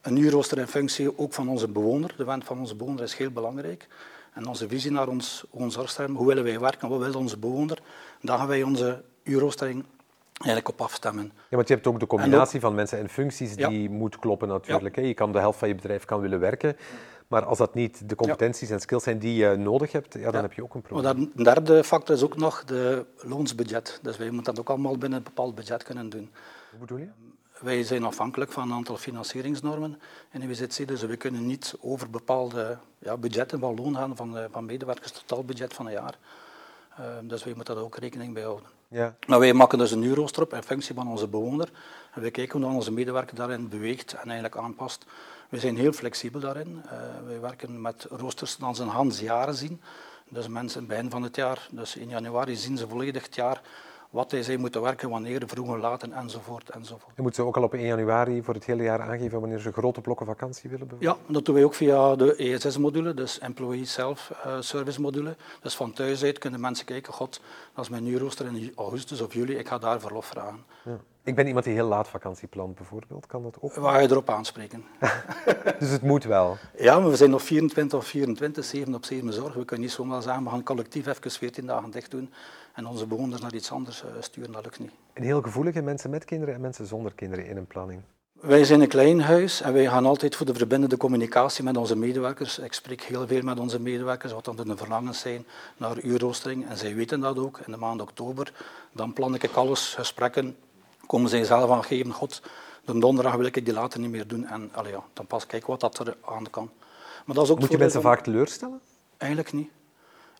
een 0.00 0.16
uurrooster 0.16 0.58
in 0.58 0.66
functie 0.66 1.18
ook 1.18 1.32
van 1.32 1.48
onze 1.48 1.68
bewoner. 1.68 2.14
De 2.16 2.24
wens 2.24 2.44
van 2.44 2.58
onze 2.58 2.74
bewoner 2.74 3.02
is 3.02 3.14
heel 3.14 3.30
belangrijk. 3.30 3.88
En 4.32 4.46
onze 4.46 4.68
visie 4.68 4.90
naar 4.90 5.08
ons, 5.08 5.44
ons 5.50 5.74
zorgcentrum, 5.74 6.16
hoe 6.16 6.26
willen 6.26 6.44
wij 6.44 6.60
werken, 6.60 6.88
wat 6.88 6.98
wil 6.98 7.20
onze 7.20 7.36
bewoner, 7.36 7.78
daar 8.20 8.38
gaan 8.38 8.46
wij 8.46 8.62
onze 8.62 9.04
uurroostering 9.22 9.84
eigenlijk 10.38 10.68
op 10.68 10.80
afstemmen. 10.80 11.32
Ja, 11.48 11.56
want 11.56 11.68
je 11.68 11.74
hebt 11.74 11.86
ook 11.86 12.00
de 12.00 12.06
combinatie 12.06 12.60
van 12.60 12.74
mensen 12.74 12.98
en 12.98 13.08
functies 13.08 13.56
die 13.56 13.90
moet 13.90 14.18
kloppen 14.18 14.48
natuurlijk. 14.48 14.96
Ja. 14.96 15.02
Je 15.02 15.14
kan 15.14 15.32
de 15.32 15.38
helft 15.38 15.58
van 15.58 15.68
je 15.68 15.74
bedrijf 15.74 16.04
kan 16.04 16.20
willen 16.20 16.40
werken, 16.40 16.76
maar 17.28 17.44
als 17.44 17.58
dat 17.58 17.74
niet 17.74 18.08
de 18.08 18.14
competenties 18.14 18.70
en 18.70 18.80
skills 18.80 19.02
zijn 19.02 19.18
die 19.18 19.34
je 19.34 19.56
nodig 19.56 19.92
hebt, 19.92 20.14
ja, 20.14 20.30
dan 20.30 20.42
heb 20.42 20.52
je 20.52 20.62
ook 20.62 20.74
een 20.74 20.82
probleem. 20.82 21.04
Maar 21.04 21.14
een 21.16 21.44
derde 21.44 21.84
factor 21.84 22.14
is 22.14 22.22
ook 22.22 22.36
nog 22.36 22.64
de 22.64 23.06
loonsbudget. 23.16 23.98
Dus 24.02 24.16
wij 24.16 24.30
moeten 24.30 24.54
dat 24.54 24.60
ook 24.60 24.68
allemaal 24.68 24.98
binnen 24.98 25.18
een 25.18 25.24
bepaald 25.24 25.54
budget 25.54 25.82
kunnen 25.82 26.08
doen. 26.08 26.30
Hoe 26.70 26.80
bedoel 26.80 26.98
je? 26.98 27.08
Wij 27.60 27.82
zijn 27.82 28.04
afhankelijk 28.04 28.52
van 28.52 28.62
een 28.62 28.76
aantal 28.76 28.96
financieringsnormen 28.96 30.00
in 30.32 30.40
de 30.40 30.46
WZC, 30.46 30.88
dus 30.88 31.02
we 31.02 31.16
kunnen 31.16 31.46
niet 31.46 31.74
over 31.80 32.10
bepaalde 32.10 32.78
ja, 32.98 33.16
budgetten 33.16 33.58
van 33.58 33.74
loon 33.74 33.94
gaan 33.94 34.16
van, 34.16 34.38
van 34.50 34.64
medewerkers, 34.64 35.12
totaalbudget 35.12 35.74
van 35.74 35.86
een 35.86 35.92
jaar. 35.92 36.18
Uh, 37.00 37.06
dus 37.22 37.44
wij 37.44 37.54
moeten 37.54 37.74
daar 37.74 37.84
ook 37.84 37.96
rekening 37.96 38.34
bij 38.34 38.42
houden. 38.42 38.68
Ja. 38.88 39.16
Maar 39.26 39.38
wij 39.38 39.52
maken 39.52 39.78
dus 39.78 39.90
een 39.90 40.02
uurrooster 40.02 40.42
op 40.42 40.54
in 40.54 40.62
functie 40.62 40.94
van 40.94 41.08
onze 41.08 41.28
bewoner. 41.28 41.68
En 42.14 42.20
wij 42.20 42.30
kijken 42.30 42.62
hoe 42.62 42.74
onze 42.74 42.92
medewerker 42.92 43.36
daarin 43.36 43.68
beweegt 43.68 44.12
en 44.12 44.24
eigenlijk 44.24 44.56
aanpast. 44.56 45.04
We 45.48 45.58
zijn 45.58 45.76
heel 45.76 45.92
flexibel 45.92 46.40
daarin. 46.40 46.82
Uh, 46.84 46.92
wij 47.26 47.40
werken 47.40 47.80
met 47.80 48.06
roosters 48.10 48.56
dan 48.56 48.74
ze 48.74 48.82
een 48.82 48.88
Hans 48.88 49.20
jaren 49.20 49.54
zien. 49.54 49.80
Dus 50.28 50.48
mensen 50.48 50.86
begin 50.86 51.10
van 51.10 51.22
het 51.22 51.36
jaar, 51.36 51.68
dus 51.70 51.96
in 51.96 52.08
januari 52.08 52.56
zien 52.56 52.76
ze 52.76 52.88
volledig 52.88 53.24
het 53.24 53.34
jaar 53.34 53.60
wat 54.10 54.34
zij 54.40 54.56
moeten 54.56 54.82
werken, 54.82 55.10
wanneer, 55.10 55.42
vroeger, 55.46 55.78
later 55.78 56.12
enzovoort. 56.12 56.70
enzovoort. 56.70 57.16
Je 57.16 57.22
moet 57.22 57.34
ze 57.34 57.42
ook 57.42 57.56
al 57.56 57.62
op 57.62 57.74
1 57.74 57.86
januari 57.86 58.42
voor 58.42 58.54
het 58.54 58.64
hele 58.64 58.82
jaar 58.82 59.00
aangeven 59.00 59.40
wanneer 59.40 59.58
ze 59.58 59.72
grote 59.72 60.00
blokken 60.00 60.26
vakantie 60.26 60.70
willen 60.70 60.88
Ja, 60.98 61.16
dat 61.26 61.44
doen 61.44 61.54
wij 61.54 61.64
ook 61.64 61.74
via 61.74 62.16
de 62.16 62.36
ESS-module, 62.36 63.14
dus 63.14 63.38
Employee 63.38 63.84
Self-Service 63.84 65.00
module. 65.00 65.36
Dus 65.60 65.76
van 65.76 65.92
thuis 65.92 66.22
uit 66.22 66.38
kunnen 66.38 66.60
mensen 66.60 66.86
kijken, 66.86 67.12
god, 67.12 67.40
dat 67.74 67.84
is 67.84 67.90
mijn 67.90 68.02
nieuwrooster 68.02 68.46
in 68.46 68.72
augustus 68.76 69.20
of 69.20 69.34
juli, 69.34 69.56
ik 69.56 69.68
ga 69.68 69.78
daar 69.78 70.00
verlof 70.00 70.26
vragen. 70.26 70.64
Ja. 70.84 70.98
Ik 71.28 71.34
ben 71.34 71.46
iemand 71.46 71.64
die 71.64 71.74
heel 71.74 71.88
laat 71.88 72.08
vakantie 72.08 72.48
plant, 72.48 72.74
bijvoorbeeld. 72.74 73.26
Kan 73.26 73.42
dat 73.42 73.56
ook? 73.60 73.74
Waar 73.74 74.02
je 74.02 74.10
erop 74.10 74.30
aanspreken. 74.30 74.84
dus 75.78 75.90
het 75.90 76.02
moet 76.02 76.24
wel? 76.24 76.56
Ja, 76.78 76.98
maar 76.98 77.10
we 77.10 77.16
zijn 77.16 77.30
nog 77.30 77.42
24 77.42 77.98
of 77.98 78.06
24, 78.06 78.64
7 78.64 78.94
op 78.94 79.04
7 79.04 79.32
zorg. 79.32 79.54
We 79.54 79.64
kunnen 79.64 79.86
niet 79.86 79.94
zomaar 79.94 80.22
zeggen, 80.22 80.44
we 80.44 80.50
gaan 80.50 80.62
collectief 80.62 81.06
even 81.06 81.30
14 81.30 81.66
dagen 81.66 81.90
dicht 81.90 82.10
doen 82.10 82.30
en 82.74 82.86
onze 82.86 83.06
bewoners 83.06 83.40
naar 83.40 83.54
iets 83.54 83.70
anders 83.70 84.04
sturen. 84.20 84.52
Dat 84.52 84.64
lukt 84.64 84.78
niet. 84.78 84.90
En 85.12 85.22
heel 85.22 85.42
gevoelige 85.42 85.82
mensen 85.82 86.10
met 86.10 86.24
kinderen 86.24 86.54
en 86.54 86.60
mensen 86.60 86.86
zonder 86.86 87.12
kinderen 87.14 87.46
in 87.46 87.56
een 87.56 87.66
planning. 87.66 88.00
Wij 88.32 88.64
zijn 88.64 88.80
een 88.80 88.88
klein 88.88 89.20
huis 89.20 89.60
en 89.60 89.72
wij 89.72 89.86
gaan 89.86 90.06
altijd 90.06 90.36
voor 90.36 90.46
de 90.46 90.54
verbindende 90.54 90.96
communicatie 90.96 91.64
met 91.64 91.76
onze 91.76 91.96
medewerkers. 91.96 92.58
Ik 92.58 92.72
spreek 92.72 93.02
heel 93.02 93.26
veel 93.26 93.42
met 93.42 93.58
onze 93.58 93.80
medewerkers, 93.80 94.32
wat 94.32 94.44
dan 94.44 94.56
de 94.56 94.76
verlangens 94.76 95.20
zijn 95.20 95.46
naar 95.76 96.00
uurroostering. 96.00 96.68
En 96.68 96.76
zij 96.76 96.94
weten 96.94 97.20
dat 97.20 97.38
ook. 97.38 97.60
In 97.66 97.72
de 97.72 97.78
maand 97.78 98.00
oktober, 98.00 98.52
dan 98.92 99.12
plan 99.12 99.34
ik 99.34 99.54
alles, 99.54 99.94
gesprekken, 99.94 100.56
komen 101.08 101.30
zij 101.30 101.44
zelf 101.44 101.70
aan 101.70 101.84
geven, 101.84 102.12
god, 102.12 102.42
de 102.84 102.98
donderdag 102.98 103.34
wil 103.34 103.44
ik 103.46 103.64
die 103.64 103.74
later 103.74 104.00
niet 104.00 104.10
meer 104.10 104.26
doen. 104.26 104.46
En 104.46 104.70
allee, 104.72 104.92
ja, 104.92 105.02
dan 105.12 105.26
pas 105.26 105.46
kijken 105.46 105.68
wat 105.68 105.80
dat 105.80 105.98
er 105.98 106.16
aan 106.24 106.50
kan. 106.50 106.70
Maar 107.24 107.34
dat 107.34 107.44
is 107.44 107.50
ook 107.50 107.58
Moet 107.58 107.70
je 107.70 107.78
mensen 107.78 108.02
vaak 108.02 108.20
teleurstellen? 108.20 108.80
Eigenlijk 109.16 109.52
niet. 109.52 109.70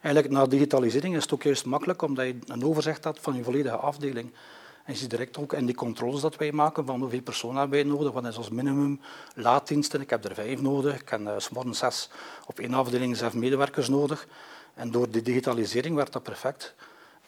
Eigenlijk 0.00 0.34
na 0.34 0.46
digitalisering 0.46 1.16
is 1.16 1.22
het 1.22 1.32
ook 1.32 1.42
juist 1.42 1.64
makkelijk, 1.64 2.02
omdat 2.02 2.26
je 2.26 2.38
een 2.46 2.64
overzicht 2.64 3.04
hebt 3.04 3.20
van 3.20 3.34
je 3.34 3.42
volledige 3.42 3.76
afdeling. 3.76 4.32
En 4.84 4.92
je 4.92 4.98
ziet 4.98 5.10
direct 5.10 5.38
ook 5.38 5.52
in 5.52 5.66
die 5.66 5.74
controles 5.74 6.20
dat 6.20 6.36
wij 6.36 6.52
maken 6.52 6.86
van 6.86 7.00
hoeveel 7.00 7.20
personen 7.20 7.56
hebben 7.56 7.78
wij 7.78 7.88
nodig, 7.88 8.12
wat 8.12 8.26
is 8.26 8.36
ons 8.36 8.48
minimum 8.48 9.00
laaddiensten. 9.34 10.00
Ik 10.00 10.10
heb 10.10 10.24
er 10.24 10.34
vijf 10.34 10.60
nodig, 10.60 11.00
ik 11.00 11.08
heb 11.08 11.20
uh, 11.20 11.36
morgens 11.52 11.78
zes 11.78 12.10
op 12.46 12.58
één 12.58 12.74
afdeling 12.74 13.16
zes 13.16 13.32
medewerkers 13.32 13.88
nodig. 13.88 14.26
En 14.74 14.90
door 14.90 15.10
die 15.10 15.22
digitalisering 15.22 15.94
werd 15.94 16.12
dat 16.12 16.22
perfect. 16.22 16.74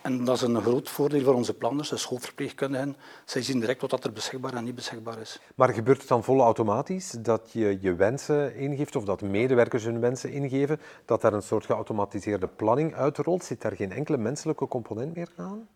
En 0.02 0.25
dat 0.25 0.37
is 0.37 0.42
een 0.42 0.61
groot 0.61 0.88
voordeel 0.88 1.23
voor 1.23 1.35
onze 1.35 1.54
planners, 1.54 1.88
de 1.88 1.97
schoolverpleegkundigen. 1.97 2.97
Zij 3.25 3.42
zien 3.42 3.61
direct 3.61 3.80
wat 3.80 4.04
er 4.04 4.12
beschikbaar 4.12 4.54
en 4.54 4.64
niet 4.64 4.75
beschikbaar 4.75 5.21
is. 5.21 5.40
Maar 5.54 5.69
gebeurt 5.69 5.99
het 5.99 6.09
dan 6.09 6.25
vol 6.25 6.40
automatisch 6.40 7.11
dat 7.11 7.52
je 7.52 7.78
je 7.80 7.95
wensen 7.95 8.54
ingeeft 8.54 8.97
of 8.97 9.04
dat 9.04 9.23
medewerkers 9.23 9.85
hun 9.85 10.00
wensen 10.00 10.33
ingeven, 10.33 10.80
dat 11.04 11.21
daar 11.21 11.33
een 11.33 11.42
soort 11.42 11.66
geautomatiseerde 11.66 12.47
planning 12.47 12.95
uitrolt? 12.95 13.45
Zit 13.45 13.62
daar 13.62 13.76
geen 13.76 13.92
enkele 13.92 14.16
menselijke 14.16 14.69
component 14.69 15.14
meer 15.14 15.28
aan? 15.37 15.69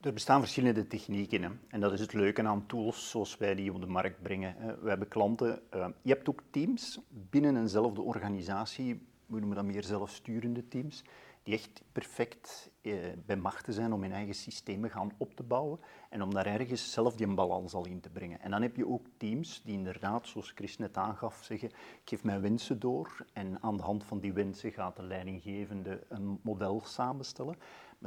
Er 0.00 0.12
bestaan 0.12 0.40
verschillende 0.40 0.86
technieken 0.86 1.42
hè. 1.42 1.48
en 1.68 1.80
dat 1.80 1.92
is 1.92 2.00
het 2.00 2.12
leuke 2.12 2.42
aan 2.42 2.66
tools 2.66 3.10
zoals 3.10 3.36
wij 3.36 3.54
die 3.54 3.72
op 3.72 3.80
de 3.80 3.86
markt 3.86 4.22
brengen. 4.22 4.78
We 4.82 4.88
hebben 4.88 5.08
klanten, 5.08 5.60
uh, 5.74 5.86
je 6.02 6.12
hebt 6.12 6.28
ook 6.28 6.42
teams 6.50 7.00
binnen 7.08 7.56
eenzelfde 7.56 8.02
organisatie, 8.02 9.06
we 9.26 9.38
noemen 9.38 9.56
dat 9.56 9.64
meer 9.64 9.84
zelfsturende 9.84 10.68
teams, 10.68 11.04
die 11.46 11.54
echt 11.54 11.82
perfect 11.92 12.70
eh, 12.80 12.94
bij 13.26 13.36
macht 13.36 13.66
zijn 13.68 13.92
om 13.92 14.02
hun 14.02 14.12
eigen 14.12 14.34
systemen 14.34 14.90
gaan 14.90 15.12
op 15.16 15.34
te 15.34 15.42
bouwen 15.42 15.80
en 16.10 16.22
om 16.22 16.34
daar 16.34 16.46
ergens 16.46 16.92
zelf 16.92 17.16
die 17.16 17.34
balans 17.34 17.74
al 17.74 17.86
in 17.86 18.00
te 18.00 18.10
brengen. 18.10 18.40
En 18.40 18.50
dan 18.50 18.62
heb 18.62 18.76
je 18.76 18.88
ook 18.88 19.06
teams 19.16 19.62
die 19.62 19.74
inderdaad, 19.74 20.26
zoals 20.26 20.52
Chris 20.54 20.78
net 20.78 20.96
aangaf, 20.96 21.42
zeggen, 21.42 21.68
ik 21.68 22.00
geef 22.04 22.24
mijn 22.24 22.40
wensen 22.40 22.78
door 22.78 23.26
en 23.32 23.62
aan 23.62 23.76
de 23.76 23.82
hand 23.82 24.04
van 24.04 24.20
die 24.20 24.32
wensen 24.32 24.72
gaat 24.72 24.96
de 24.96 25.02
leidinggevende 25.02 26.04
een 26.08 26.40
model 26.42 26.80
samenstellen. 26.84 27.56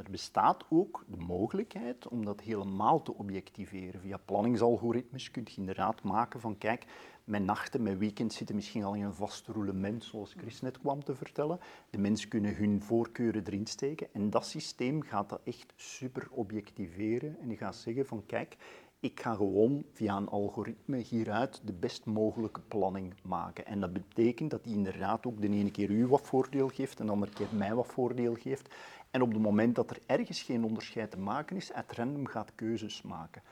Er 0.04 0.10
bestaat 0.10 0.64
ook 0.68 1.04
de 1.08 1.16
mogelijkheid 1.16 2.08
om 2.08 2.24
dat 2.24 2.40
helemaal 2.40 3.02
te 3.02 3.14
objectiveren. 3.14 4.00
Via 4.00 4.16
planningsalgoritmes 4.16 5.30
kun 5.30 5.42
je 5.46 5.56
inderdaad 5.56 6.02
maken 6.02 6.40
van, 6.40 6.58
kijk, 6.58 6.86
mijn 7.24 7.44
nachten, 7.44 7.82
mijn 7.82 7.98
weekends 7.98 8.36
zitten 8.36 8.54
misschien 8.54 8.84
al 8.84 8.94
in 8.94 9.02
een 9.02 9.14
vast 9.14 9.46
roulement, 9.46 10.04
zoals 10.04 10.34
Chris 10.36 10.60
net 10.60 10.78
kwam 10.78 11.04
te 11.04 11.14
vertellen. 11.14 11.60
De 11.90 11.98
mensen 11.98 12.28
kunnen 12.28 12.56
hun 12.56 12.82
voorkeuren 12.82 13.46
erin 13.46 13.66
steken 13.66 14.08
en 14.12 14.30
dat 14.30 14.46
systeem 14.46 15.02
gaat 15.02 15.28
dat 15.28 15.40
echt 15.44 15.72
super 15.76 16.28
objectiveren 16.30 17.36
en 17.40 17.48
die 17.48 17.56
gaat 17.56 17.76
zeggen 17.76 18.06
van, 18.06 18.26
kijk, 18.26 18.56
ik 19.00 19.20
ga 19.20 19.34
gewoon 19.34 19.84
via 19.92 20.16
een 20.16 20.28
algoritme 20.28 20.96
hieruit 20.96 21.60
de 21.64 21.72
best 21.72 22.04
mogelijke 22.04 22.60
planning 22.60 23.14
maken. 23.22 23.66
En 23.66 23.80
dat 23.80 23.92
betekent 23.92 24.50
dat 24.50 24.64
die 24.64 24.74
inderdaad 24.74 25.26
ook 25.26 25.40
de 25.40 25.48
ene 25.48 25.70
keer 25.70 25.90
u 25.90 26.06
wat 26.06 26.26
voordeel 26.26 26.68
geeft 26.68 27.00
en 27.00 27.06
de 27.06 27.12
andere 27.12 27.32
keer 27.32 27.46
mij 27.52 27.74
wat 27.74 27.86
voordeel 27.86 28.34
geeft. 28.34 28.74
En 29.10 29.22
op 29.22 29.32
het 29.32 29.42
moment 29.42 29.74
dat 29.74 29.90
er 29.90 29.98
ergens 30.06 30.42
geen 30.42 30.64
onderscheid 30.64 31.10
te 31.10 31.18
maken 31.18 31.56
is, 31.56 31.70
het 31.72 31.92
random 31.92 32.26
gaat 32.26 32.52
keuzes 32.54 33.02
maken. 33.02 33.42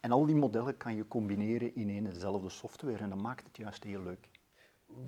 En 0.00 0.12
al 0.12 0.26
die 0.26 0.34
modellen 0.34 0.76
kan 0.76 0.96
je 0.96 1.08
combineren 1.08 1.74
in 1.74 1.88
een 1.88 2.06
en 2.06 2.12
dezelfde 2.12 2.50
software 2.50 2.98
en 2.98 3.08
dat 3.08 3.20
maakt 3.20 3.46
het 3.46 3.56
juist 3.56 3.84
heel 3.84 4.02
leuk. 4.02 4.28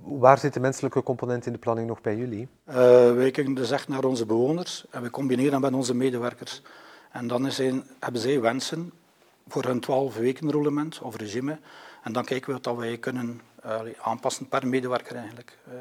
Waar 0.03 0.39
zit 0.39 0.55
de 0.55 0.61
menselijke 0.61 1.03
component 1.03 1.47
in 1.47 1.53
de 1.53 1.59
planning 1.59 1.89
nog 1.89 2.01
bij 2.01 2.17
jullie? 2.17 2.49
Uh, 2.69 2.75
wij 3.15 3.31
kijken 3.31 3.55
dus 3.55 3.71
echt 3.71 3.89
naar 3.89 4.05
onze 4.05 4.27
bewoners 4.27 4.87
en 4.91 5.03
we 5.03 5.11
combineren 5.11 5.61
met 5.61 5.73
onze 5.73 5.95
medewerkers. 5.95 6.63
En 7.11 7.27
dan 7.27 7.53
zijn, 7.53 7.85
hebben 8.01 8.21
zij 8.21 8.41
wensen 8.41 8.93
voor 9.49 9.65
hun 9.65 9.81
12 9.81 10.17
weken 10.17 10.51
roulement 10.51 11.01
of 11.01 11.17
regime. 11.17 11.59
En 12.03 12.13
dan 12.13 12.25
kijken 12.25 12.55
we 12.55 12.61
wat 12.63 12.77
wij 12.77 12.99
kunnen 12.99 13.41
uh, 13.65 13.81
aanpassen 14.01 14.49
per 14.49 14.67
medewerker 14.67 15.17
eigenlijk. 15.17 15.59
Uh, 15.69 15.75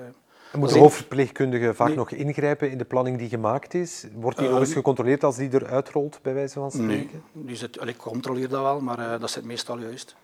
moet 0.54 0.74
de 0.74 0.80
hoofdverpleegkundige 0.80 1.74
vaak 1.74 1.96
nog 1.96 2.12
ingrijpen 2.12 2.72
in 2.72 2.78
de 2.78 2.86
planning 2.86 3.18
die 3.18 3.30
gemaakt 3.30 3.74
is? 3.74 4.06
Wordt 4.14 4.38
die 4.38 4.50
nog 4.50 4.60
eens 4.60 4.74
gecontroleerd 4.74 5.24
als 5.24 5.36
die 5.36 5.54
eruit 5.54 5.90
rolt, 5.90 6.20
bij 6.22 6.34
wijze 6.34 6.60
van 6.60 6.72
spreken? 6.72 7.22
Nee, 7.32 7.46
die 7.46 7.56
zit, 7.56 7.88
ik 7.88 7.98
controleer 7.98 8.50
dat 8.50 8.62
wel, 8.62 8.80
maar 8.80 9.00
uh, 9.00 9.20
dat 9.20 9.30
zit 9.30 9.46
meestal 9.46 9.80
juist. 9.80 10.16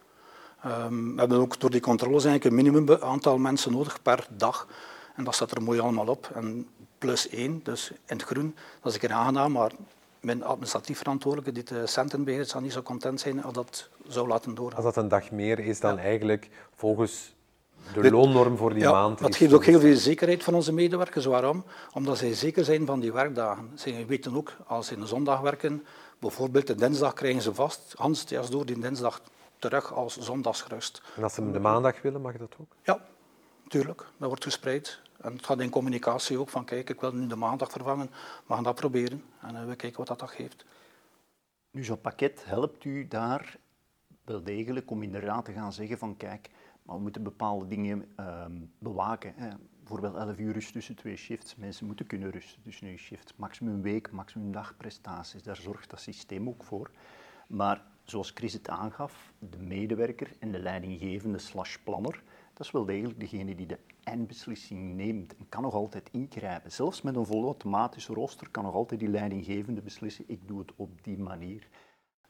Um, 0.65 1.13
we 1.13 1.19
hebben 1.19 1.37
ook 1.37 1.59
door 1.59 1.69
die 1.69 1.81
controles 1.81 2.25
eigenlijk 2.25 2.55
een 2.55 2.63
minimum 2.63 3.01
aantal 3.01 3.37
mensen 3.37 3.71
nodig 3.71 4.01
per 4.01 4.27
dag. 4.29 4.67
En 5.15 5.23
dat 5.23 5.35
staat 5.35 5.51
er 5.51 5.61
mooi 5.61 5.79
allemaal 5.79 6.07
op. 6.07 6.29
En 6.33 6.67
plus 6.97 7.29
één, 7.29 7.59
dus 7.63 7.91
in 7.91 7.97
het 8.17 8.23
groen, 8.23 8.55
dat 8.81 8.93
is 8.93 8.93
een 8.93 9.07
keer 9.07 9.17
aangenaam, 9.17 9.51
maar 9.51 9.71
mijn 10.19 10.43
administratief 10.43 10.97
verantwoordelijke 10.97 11.51
die 11.51 11.63
de 11.63 11.87
centen 11.87 12.23
beheert, 12.23 12.49
zal 12.49 12.61
niet 12.61 12.71
zo 12.71 12.81
content 12.81 13.19
zijn 13.19 13.43
als 13.43 13.53
dat 13.53 13.89
zou 14.07 14.27
laten 14.27 14.55
doorgaan. 14.55 14.75
Als 14.75 14.93
dat 14.93 15.03
een 15.03 15.09
dag 15.09 15.31
meer 15.31 15.59
is 15.59 15.79
dan 15.79 15.97
eigenlijk 15.97 16.49
volgens 16.75 17.35
de 17.93 18.11
loonnorm 18.11 18.57
voor 18.57 18.73
die 18.73 18.83
ja, 18.83 18.91
maand. 18.91 19.19
Dat 19.19 19.35
geeft 19.35 19.53
ook 19.53 19.65
heel 19.65 19.79
veel 19.79 19.95
zekerheid 19.95 20.43
van 20.43 20.53
onze 20.53 20.73
medewerkers. 20.73 21.25
Waarom? 21.25 21.63
Omdat 21.93 22.17
zij 22.17 22.33
zeker 22.33 22.65
zijn 22.65 22.85
van 22.85 22.99
die 22.99 23.13
werkdagen. 23.13 23.71
Zij 23.75 24.05
weten 24.07 24.35
ook, 24.35 24.53
als 24.65 24.87
ze 24.87 24.95
een 24.95 25.07
zondag 25.07 25.39
werken, 25.39 25.85
bijvoorbeeld 26.19 26.67
de 26.67 26.75
dinsdag 26.75 27.13
krijgen 27.13 27.41
ze 27.41 27.53
vast, 27.53 27.93
Hans, 27.97 28.23
ja, 28.27 28.41
door 28.41 28.65
die 28.65 28.79
dinsdag 28.79 29.21
terug 29.59 29.93
als 29.93 30.17
zondagsrust. 30.17 31.01
En 31.15 31.23
als 31.23 31.33
ze 31.33 31.51
de 31.51 31.59
maandag 31.59 32.01
willen, 32.01 32.21
mag 32.21 32.37
dat 32.37 32.55
ook? 32.59 32.75
Ja, 32.83 33.05
tuurlijk. 33.67 34.05
Dat 34.17 34.27
wordt 34.27 34.43
gespreid. 34.43 35.01
En 35.21 35.33
het 35.33 35.45
gaat 35.45 35.59
in 35.59 35.69
communicatie 35.69 36.39
ook 36.39 36.49
van, 36.49 36.65
kijk, 36.65 36.89
ik 36.89 37.01
wil 37.01 37.13
nu 37.13 37.27
de 37.27 37.35
maandag 37.35 37.71
vervangen, 37.71 38.11
we 38.47 38.53
gaan 38.53 38.63
dat 38.63 38.75
proberen. 38.75 39.23
En 39.41 39.55
uh, 39.55 39.65
we 39.65 39.75
kijken 39.75 39.97
wat 39.97 40.07
dat, 40.07 40.19
dat 40.19 40.29
geeft. 40.29 40.65
Nu, 41.71 41.83
zo'n 41.83 42.01
pakket 42.01 42.41
helpt 42.45 42.83
u 42.83 43.07
daar 43.07 43.57
wel 44.25 44.43
degelijk 44.43 44.91
om 44.91 45.03
inderdaad 45.03 45.45
te 45.45 45.51
gaan 45.51 45.73
zeggen 45.73 45.97
van, 45.97 46.17
kijk, 46.17 46.49
we 46.95 47.01
moeten 47.01 47.23
bepaalde 47.23 47.67
dingen 47.67 48.05
ehm, 48.15 48.59
bewaken. 48.79 49.33
Hè. 49.35 49.49
Bijvoorbeeld 49.79 50.15
11 50.15 50.39
uur 50.39 50.53
rust 50.53 50.71
tussen 50.71 50.95
twee 50.95 51.15
shifts. 51.15 51.55
Mensen 51.55 51.85
moeten 51.85 52.07
kunnen 52.07 52.31
rusten 52.31 52.61
tussen 52.61 52.85
twee 52.85 52.97
shifts. 52.97 53.35
Maximum 53.35 53.81
week, 53.81 54.11
maximum 54.11 54.51
dagprestaties. 54.51 55.43
Daar 55.43 55.55
zorgt 55.55 55.89
dat 55.89 55.99
systeem 56.01 56.47
ook 56.47 56.63
voor. 56.63 56.91
Maar 57.47 57.83
zoals 58.03 58.31
Chris 58.35 58.53
het 58.53 58.69
aangaf, 58.69 59.33
de 59.39 59.57
medewerker 59.57 60.31
en 60.39 60.51
de 60.51 60.59
leidinggevende 60.59 61.37
slash 61.37 61.77
planner, 61.77 62.23
dat 62.53 62.65
is 62.65 62.71
wel 62.71 62.85
degelijk 62.85 63.19
degene 63.19 63.55
die 63.55 63.65
de 63.65 63.79
eindbeslissing 64.03 64.95
neemt 64.95 65.35
en 65.35 65.49
kan 65.49 65.61
nog 65.61 65.73
altijd 65.73 66.09
ingrijpen. 66.11 66.71
Zelfs 66.71 67.01
met 67.01 67.15
een 67.15 67.25
volautomatisch 67.25 68.07
rooster 68.07 68.49
kan 68.49 68.63
nog 68.63 68.73
altijd 68.73 68.99
die 68.99 69.09
leidinggevende 69.09 69.81
beslissen, 69.81 70.25
ik 70.27 70.47
doe 70.47 70.59
het 70.59 70.71
op 70.75 71.03
die 71.03 71.17
manier. 71.17 71.67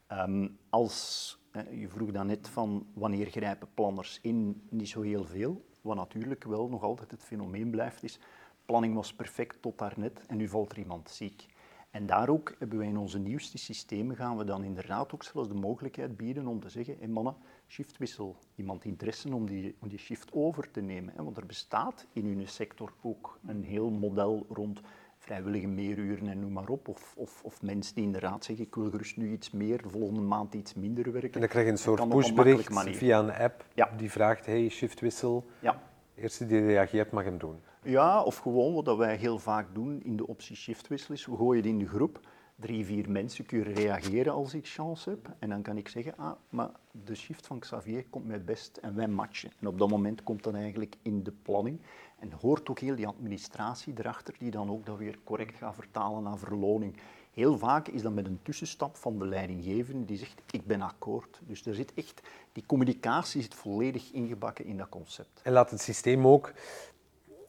Um, 0.08 0.58
als 0.70 1.38
je 1.52 1.88
vroeg 1.88 2.10
dan 2.10 2.26
net 2.26 2.48
van 2.48 2.86
wanneer 2.94 3.26
grijpen 3.26 3.68
planners 3.74 4.18
in, 4.22 4.62
niet 4.68 4.88
zo 4.88 5.00
heel 5.00 5.24
veel. 5.24 5.64
Wat 5.80 5.96
natuurlijk 5.96 6.44
wel 6.44 6.68
nog 6.68 6.82
altijd 6.82 7.10
het 7.10 7.24
fenomeen 7.24 7.70
blijft 7.70 8.02
is, 8.02 8.18
planning 8.64 8.94
was 8.94 9.14
perfect 9.14 9.62
tot 9.62 9.78
daarnet 9.78 10.26
en 10.26 10.36
nu 10.36 10.48
valt 10.48 10.72
er 10.72 10.78
iemand 10.78 11.10
ziek. 11.10 11.46
En 11.90 12.06
daar 12.06 12.28
ook 12.28 12.54
hebben 12.58 12.78
wij 12.78 12.86
in 12.86 12.96
onze 12.96 13.18
nieuwste 13.18 13.58
systemen 13.58 14.16
gaan 14.16 14.36
we 14.36 14.44
dan 14.44 14.64
inderdaad 14.64 15.14
ook 15.14 15.22
zelfs 15.22 15.48
de 15.48 15.54
mogelijkheid 15.54 16.16
bieden 16.16 16.46
om 16.46 16.60
te 16.60 16.68
zeggen, 16.68 16.96
hey 16.98 17.08
mannen, 17.08 17.36
shiftwissel, 17.68 18.36
iemand 18.54 18.84
interesse 18.84 19.34
om 19.34 19.46
die, 19.46 19.76
om 19.78 19.88
die 19.88 19.98
shift 19.98 20.32
over 20.32 20.70
te 20.70 20.80
nemen. 20.80 21.24
Want 21.24 21.36
er 21.36 21.46
bestaat 21.46 22.06
in 22.12 22.24
uw 22.24 22.46
sector 22.46 22.92
ook 23.02 23.38
een 23.46 23.64
heel 23.64 23.90
model 23.90 24.46
rond 24.48 24.80
vrijwillige 25.22 25.66
meeruren 25.66 26.28
en 26.28 26.40
noem 26.40 26.52
maar 26.52 26.68
op. 26.68 26.88
Of, 26.88 27.14
of, 27.16 27.42
of 27.42 27.62
mensen 27.62 27.94
die 27.94 28.04
inderdaad 28.04 28.44
zeggen, 28.44 28.64
ik 28.64 28.74
wil 28.74 28.90
gerust 28.90 29.16
nu 29.16 29.32
iets 29.32 29.50
meer, 29.50 29.82
de 29.82 29.88
volgende 29.88 30.20
maand 30.20 30.54
iets 30.54 30.74
minder 30.74 31.12
werken. 31.12 31.32
En 31.32 31.40
dan 31.40 31.48
krijg 31.48 31.64
je 31.66 31.72
een 31.72 31.78
soort 31.78 32.08
pushbericht 32.08 32.96
via 32.96 33.18
een 33.18 33.32
app 33.32 33.64
die 33.96 34.10
vraagt, 34.10 34.46
hey, 34.46 34.68
shiftwissel. 34.68 35.46
Ja. 35.60 35.82
Eerste 36.14 36.46
die 36.46 36.60
reageert 36.60 37.10
mag 37.10 37.24
hem 37.24 37.38
doen. 37.38 37.56
Ja, 37.82 38.22
of 38.22 38.36
gewoon 38.36 38.74
wat 38.74 38.96
wij 38.96 39.16
heel 39.16 39.38
vaak 39.38 39.66
doen 39.74 40.02
in 40.02 40.16
de 40.16 40.26
optie 40.26 40.56
shiftwissel 40.56 41.14
is, 41.14 41.26
we 41.26 41.36
gooien 41.36 41.62
het 41.62 41.72
in 41.72 41.78
de 41.78 41.88
groep 41.88 42.20
drie, 42.62 42.84
vier 42.84 43.10
mensen 43.10 43.46
kunnen 43.46 43.74
reageren 43.74 44.32
als 44.32 44.54
ik 44.54 44.66
chance 44.66 45.10
heb. 45.10 45.34
En 45.38 45.48
dan 45.48 45.62
kan 45.62 45.76
ik 45.76 45.88
zeggen, 45.88 46.16
ah, 46.16 46.32
maar 46.48 46.70
de 47.04 47.14
shift 47.14 47.46
van 47.46 47.58
Xavier 47.58 48.04
komt 48.10 48.26
mij 48.26 48.44
best 48.44 48.76
en 48.76 48.94
wij 48.94 49.08
matchen. 49.08 49.50
En 49.60 49.66
op 49.66 49.78
dat 49.78 49.88
moment 49.88 50.22
komt 50.22 50.42
dat 50.42 50.54
eigenlijk 50.54 50.94
in 51.02 51.22
de 51.22 51.32
planning. 51.42 51.80
En 52.22 52.32
hoort 52.40 52.68
ook 52.68 52.78
heel 52.78 52.96
die 52.96 53.06
administratie 53.06 53.94
erachter, 53.96 54.34
die 54.38 54.50
dan 54.50 54.70
ook 54.70 54.86
dat 54.86 54.98
weer 54.98 55.18
correct 55.24 55.56
gaat 55.56 55.74
vertalen 55.74 56.22
naar 56.22 56.38
verloning. 56.38 56.96
Heel 57.32 57.58
vaak 57.58 57.88
is 57.88 58.02
dat 58.02 58.12
met 58.12 58.26
een 58.26 58.38
tussenstap 58.42 58.96
van 58.96 59.18
de 59.18 59.26
leidinggevende 59.26 60.04
die 60.04 60.16
zegt, 60.16 60.42
ik 60.50 60.66
ben 60.66 60.82
akkoord. 60.82 61.40
Dus 61.46 61.66
er 61.66 61.74
zit 61.74 61.94
echt, 61.94 62.20
die 62.52 62.66
communicatie 62.66 63.42
zit 63.42 63.54
volledig 63.54 64.12
ingebakken 64.12 64.64
in 64.64 64.76
dat 64.76 64.88
concept. 64.88 65.40
En 65.42 65.52
laat 65.52 65.70
het 65.70 65.80
systeem 65.80 66.26
ook 66.26 66.52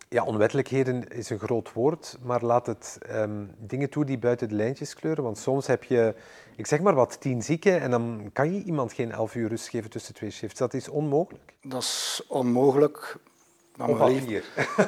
ja, 0.10 0.24
onwettelijkheden 0.24 1.08
is 1.08 1.30
een 1.30 1.40
groot 1.40 1.74
woord, 1.74 2.18
maar 2.22 2.44
laat 2.44 2.66
het 2.66 2.98
ehm, 3.02 3.46
dingen 3.58 3.90
toe 3.90 4.06
die 4.06 4.18
buiten 4.18 4.50
de 4.50 4.56
lijntjes 4.56 4.94
kleuren. 4.94 5.24
Want 5.24 5.38
soms 5.38 5.68
heb 5.68 5.84
je, 5.84 6.16
ik 6.56 6.66
zeg 6.66 6.82
maar 6.82 6.96
wat, 6.96 7.22
tien 7.22 7.44
zieken 7.44 7.82
en 7.82 7.92
dan 7.92 8.30
kan 8.34 8.54
je 8.54 8.64
iemand 8.64 8.94
geen 8.94 9.12
elf 9.12 9.36
uur 9.36 9.50
rust 9.50 9.68
geven 9.68 9.90
tussen 9.90 10.14
twee 10.14 10.30
shifts. 10.30 10.60
Dat 10.60 10.74
is 10.74 10.90
onmogelijk. 10.90 11.54
Dat 11.62 11.82
is 11.82 12.24
onmogelijk. 12.28 13.18
Maar 13.78 13.90
Of 13.90 13.98
we, 13.98 14.04
leven, 14.06 14.28
hier. 14.28 14.44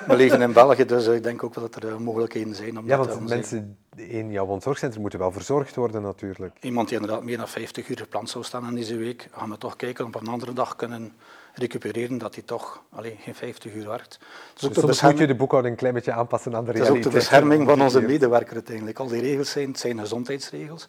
we 0.08 0.16
leven 0.16 0.42
in 0.42 0.54
België, 0.54 0.86
dus 0.86 1.08
ik 1.08 1.24
denk 1.24 1.44
ook 1.44 1.54
wel 1.56 1.70
dat 1.70 1.84
er 1.84 1.90
eh, 1.90 1.98
mogelijkheden 1.98 2.56
zijn. 2.56 2.78
Om 2.80 2.88
Ja, 2.88 2.98
dat, 2.98 3.08
eh, 3.08 3.14
want 3.14 3.30
mensen 3.30 3.78
in 3.96 4.32
jouw 4.32 4.46
woonzorgcentrum 4.46 5.02
moeten 5.02 5.20
wel 5.20 5.32
verzorgd 5.32 5.76
worden 5.76 6.02
natuurlijk. 6.02 6.58
Iemand 6.62 6.88
die 6.90 6.98
inderdaad 7.00 7.24
meer 7.24 7.38
dan 7.38 7.48
50 7.48 7.90
uur 7.90 7.98
gepland 7.98 8.30
zou 8.30 8.44
staan 8.44 8.68
in 8.68 8.76
deze 8.76 8.96
week, 8.96 9.28
gaan 9.32 9.50
we 9.50 9.58
toch 9.58 9.76
kijken 9.76 10.06
op 10.06 10.16
een 10.16 10.28
andere 10.28 10.54
dag 10.54 10.76
kunnen 10.76 11.14
recupereren 11.54 12.18
dat 12.18 12.36
hij 12.36 12.44
toch 12.44 12.84
alleen 12.92 13.18
geen 13.20 13.36
50 13.36 13.74
uur 13.74 13.88
werkt. 13.88 14.20
Dus 14.54 14.62
Dus 14.70 14.78
soms 14.78 15.02
moet 15.02 15.18
je 15.18 15.28
de 15.28 15.36
boekhouding 15.36 15.74
een 15.74 15.80
klein 15.80 15.94
beetje 15.94 16.12
aanpassen 16.12 16.56
aan 16.56 16.66
de 16.66 16.72
Het 16.72 16.76
is 16.76 16.82
ook 16.82 16.88
realiteit. 16.88 17.14
de 17.14 17.20
bescherming 17.20 17.68
van 17.70 17.82
onze 17.82 18.02
medewerker 18.02 18.54
uiteindelijk. 18.54 19.00
Al 19.00 19.08
die 19.08 19.22
regels 19.22 19.52
zijn, 19.52 19.68
het 19.68 19.80
zijn 19.80 20.00
gezondheidsregels. 20.00 20.88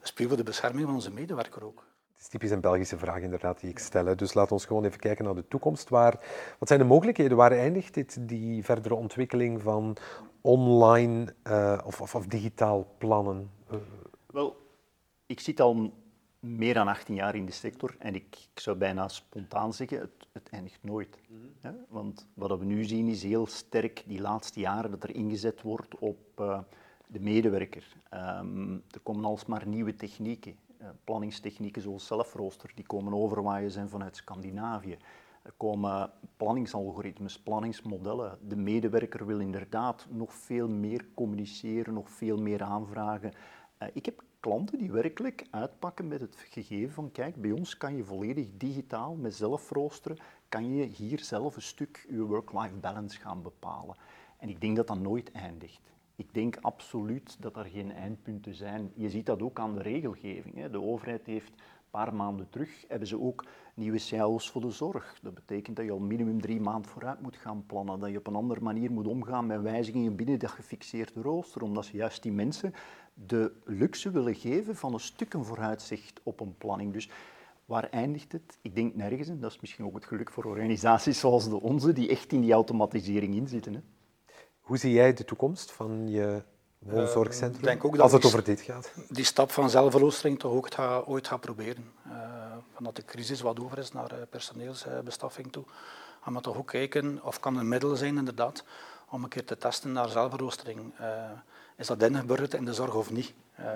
Dus 0.00 0.12
puur 0.12 0.28
voor 0.28 0.36
de 0.36 0.42
bescherming 0.42 0.84
van 0.86 0.94
onze 0.94 1.10
medewerker 1.10 1.64
ook. 1.64 1.82
Het 2.18 2.26
is 2.26 2.32
typisch 2.32 2.50
een 2.50 2.60
Belgische 2.60 2.98
vraag 2.98 3.20
inderdaad 3.20 3.60
die 3.60 3.70
ik 3.70 3.78
stel. 3.78 4.16
Dus 4.16 4.34
laten 4.34 4.56
we 4.56 4.62
gewoon 4.62 4.84
even 4.84 4.98
kijken 4.98 5.24
naar 5.24 5.34
de 5.34 5.48
toekomst. 5.48 5.88
Waar, 5.88 6.20
wat 6.58 6.68
zijn 6.68 6.80
de 6.80 6.86
mogelijkheden? 6.86 7.36
Waar 7.36 7.52
eindigt 7.52 7.94
dit, 7.94 8.28
die 8.28 8.64
verdere 8.64 8.94
ontwikkeling 8.94 9.62
van 9.62 9.96
online 10.40 11.34
eh, 11.42 11.78
of, 11.84 12.00
of, 12.00 12.14
of 12.14 12.26
digitaal 12.26 12.94
plannen? 12.98 13.50
Eh, 13.70 13.76
Wel, 14.26 14.56
ik 15.26 15.40
zit 15.40 15.60
al 15.60 15.92
meer 16.40 16.74
dan 16.74 16.88
18 16.88 17.14
jaar 17.14 17.34
in 17.34 17.46
de 17.46 17.52
sector 17.52 17.94
en 17.98 18.14
ik, 18.14 18.48
ik 18.54 18.60
zou 18.60 18.76
bijna 18.76 19.08
spontaan 19.08 19.72
zeggen, 19.72 20.00
het, 20.00 20.28
het 20.32 20.48
eindigt 20.50 20.82
nooit. 20.82 21.18
Hè? 21.60 21.70
Want 21.88 22.26
wat 22.34 22.58
we 22.58 22.64
nu 22.64 22.84
zien 22.84 23.08
is 23.08 23.22
heel 23.22 23.46
sterk 23.46 24.02
die 24.06 24.20
laatste 24.20 24.60
jaren 24.60 24.90
dat 24.90 25.02
er 25.02 25.14
ingezet 25.14 25.62
wordt 25.62 25.98
op 25.98 26.18
eh, 26.34 26.58
de 27.06 27.20
medewerker. 27.20 27.96
Ehm, 28.08 28.72
er 28.72 29.00
komen 29.02 29.24
alsmaar 29.24 29.66
nieuwe 29.66 29.94
technieken, 29.94 30.56
planningstechnieken 31.04 31.82
zoals 31.82 32.06
zelfrooster, 32.06 32.70
die 32.74 32.86
komen 32.86 33.14
overwaaien 33.14 33.70
zijn 33.70 33.88
vanuit 33.88 34.16
Scandinavië. 34.16 34.98
Er 35.42 35.54
komen 35.56 36.10
planningsalgoritmes, 36.36 37.38
planningsmodellen. 37.38 38.38
De 38.48 38.56
medewerker 38.56 39.26
wil 39.26 39.40
inderdaad 39.40 40.06
nog 40.10 40.34
veel 40.34 40.68
meer 40.68 41.06
communiceren, 41.14 41.94
nog 41.94 42.10
veel 42.10 42.36
meer 42.36 42.62
aanvragen. 42.62 43.32
Eh, 43.78 43.88
ik 43.92 44.04
heb 44.04 44.22
klanten 44.40 44.78
die 44.78 44.92
werkelijk 44.92 45.46
uitpakken 45.50 46.08
met 46.08 46.20
het 46.20 46.36
gegeven 46.36 46.94
van 46.94 47.12
kijk, 47.12 47.36
bij 47.36 47.52
ons 47.52 47.76
kan 47.76 47.96
je 47.96 48.04
volledig 48.04 48.46
digitaal 48.56 49.14
met 49.14 49.34
zelfroosteren, 49.34 50.18
kan 50.48 50.74
je 50.74 50.84
hier 50.84 51.20
zelf 51.20 51.56
een 51.56 51.62
stuk 51.62 52.06
je 52.08 52.22
work-life 52.22 52.74
balance 52.74 53.20
gaan 53.20 53.42
bepalen. 53.42 53.96
En 54.38 54.48
ik 54.48 54.60
denk 54.60 54.76
dat 54.76 54.86
dat 54.86 54.98
nooit 54.98 55.30
eindigt. 55.30 55.80
Ik 56.18 56.34
denk 56.34 56.56
absoluut 56.60 57.36
dat 57.40 57.56
er 57.56 57.64
geen 57.64 57.92
eindpunten 57.92 58.54
zijn. 58.54 58.92
Je 58.94 59.10
ziet 59.10 59.26
dat 59.26 59.42
ook 59.42 59.58
aan 59.58 59.74
de 59.74 59.82
regelgeving. 59.82 60.54
Hè. 60.54 60.70
De 60.70 60.82
overheid 60.82 61.26
heeft 61.26 61.50
een 61.50 61.90
paar 61.90 62.14
maanden 62.14 62.50
terug 62.50 62.84
hebben 62.88 63.08
ze 63.08 63.20
ook 63.20 63.44
nieuwe 63.74 63.98
CAO's 64.08 64.50
voor 64.50 64.60
de 64.60 64.70
zorg. 64.70 65.18
Dat 65.22 65.34
betekent 65.34 65.76
dat 65.76 65.84
je 65.84 65.90
al 65.90 65.98
minimum 65.98 66.40
drie 66.40 66.60
maanden 66.60 66.90
vooruit 66.90 67.20
moet 67.20 67.36
gaan 67.36 67.66
plannen. 67.66 68.00
Dat 68.00 68.10
je 68.10 68.18
op 68.18 68.26
een 68.26 68.34
andere 68.34 68.60
manier 68.60 68.90
moet 68.90 69.06
omgaan 69.06 69.46
met 69.46 69.60
wijzigingen 69.60 70.16
binnen 70.16 70.38
dat 70.38 70.50
gefixeerde 70.50 71.20
rooster. 71.22 71.62
Omdat 71.62 71.84
ze 71.84 71.96
juist 71.96 72.22
die 72.22 72.32
mensen 72.32 72.74
de 73.14 73.52
luxe 73.64 74.10
willen 74.10 74.34
geven 74.34 74.76
van 74.76 74.92
een 74.92 75.00
stuk 75.00 75.34
een 75.34 75.44
vooruitzicht 75.44 76.20
op 76.22 76.40
een 76.40 76.56
planning. 76.56 76.92
Dus 76.92 77.10
waar 77.64 77.88
eindigt 77.90 78.32
het? 78.32 78.58
Ik 78.62 78.74
denk 78.74 78.94
nergens. 78.94 79.28
En 79.28 79.40
dat 79.40 79.50
is 79.50 79.60
misschien 79.60 79.84
ook 79.84 79.94
het 79.94 80.04
geluk 80.04 80.30
voor 80.30 80.44
organisaties 80.44 81.18
zoals 81.20 81.48
de 81.48 81.60
onze, 81.60 81.92
die 81.92 82.08
echt 82.08 82.32
in 82.32 82.40
die 82.40 82.52
automatisering 82.52 83.34
inzitten. 83.34 83.74
Hè. 83.74 83.80
Hoe 84.68 84.76
zie 84.76 84.92
jij 84.92 85.12
de 85.14 85.24
toekomst 85.24 85.70
van 85.70 86.08
je 86.08 86.42
woonzorgcentrum? 86.78 87.58
ik 87.60 87.64
denk 87.64 87.84
ook 87.84 87.92
dat 87.92 88.00
als 88.00 88.12
het 88.12 88.24
over 88.24 88.44
dit 88.44 88.60
gaat. 88.60 88.92
Die 89.08 89.24
stap 89.24 89.50
van 89.50 89.70
zelfroostering 89.70 90.38
toch 90.38 90.52
ook 90.52 90.74
ga- 90.74 91.02
ooit 91.06 91.28
gaat 91.28 91.40
proberen. 91.40 91.92
Eh 92.10 92.46
vanuit 92.74 92.96
de 92.96 93.04
crisis 93.04 93.40
wat 93.40 93.60
over 93.60 93.78
is 93.78 93.92
naar 93.92 94.10
eh, 94.10 94.18
personeelsbestaffing 94.30 95.52
toe, 95.52 95.64
gaan 96.22 96.34
we 96.34 96.40
toch 96.40 96.56
ook 96.56 96.66
kijken 96.66 97.20
of 97.22 97.40
kan 97.40 97.56
een 97.56 97.68
middel 97.68 97.96
zijn 97.96 98.16
inderdaad 98.18 98.64
om 99.08 99.22
een 99.22 99.28
keer 99.28 99.44
te 99.44 99.56
testen 99.58 99.92
naar 99.92 100.08
zelfroostering. 100.08 100.92
Eh, 100.98 101.30
is 101.76 101.86
dat 101.86 102.02
ingeburgerd 102.02 102.54
in 102.54 102.64
de 102.64 102.74
zorg 102.74 102.94
of 102.94 103.10
niet? 103.10 103.34
Eh, 103.54 103.66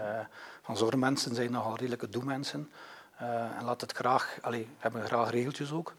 van 0.63 0.77
zorgmensen 0.77 1.35
zijn 1.35 1.51
nogal 1.51 1.77
redelijke 1.77 2.09
doemensen. 2.09 2.71
Eh, 3.17 3.57
en 3.59 3.65
laat 3.65 3.81
het 3.81 3.93
graag, 3.93 4.39
allee, 4.41 4.69
hebben 4.79 5.05
graag 5.05 5.31
regeltjes 5.31 5.73
ook. 5.73 5.95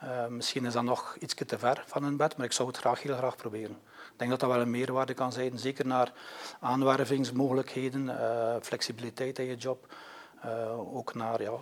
Eh, 0.00 0.26
misschien 0.26 0.64
is 0.64 0.72
dat 0.72 0.82
nog 0.82 1.16
iets 1.20 1.34
te 1.34 1.58
ver 1.58 1.82
van 1.86 2.02
hun 2.02 2.16
bed, 2.16 2.36
maar 2.36 2.46
ik 2.46 2.52
zou 2.52 2.68
het 2.68 2.76
graag 2.76 3.02
heel 3.02 3.16
graag 3.16 3.36
proberen. 3.36 3.76
Ik 3.86 4.12
denk 4.16 4.30
dat 4.30 4.40
dat 4.40 4.50
wel 4.50 4.60
een 4.60 4.70
meerwaarde 4.70 5.14
kan 5.14 5.32
zijn, 5.32 5.58
zeker 5.58 5.86
naar 5.86 6.12
aanwervingsmogelijkheden, 6.60 8.20
eh, 8.20 8.56
flexibiliteit 8.60 9.38
in 9.38 9.44
je 9.44 9.56
job, 9.56 9.94
eh, 10.40 10.96
ook 10.96 11.14
naar 11.14 11.42
ja, 11.42 11.52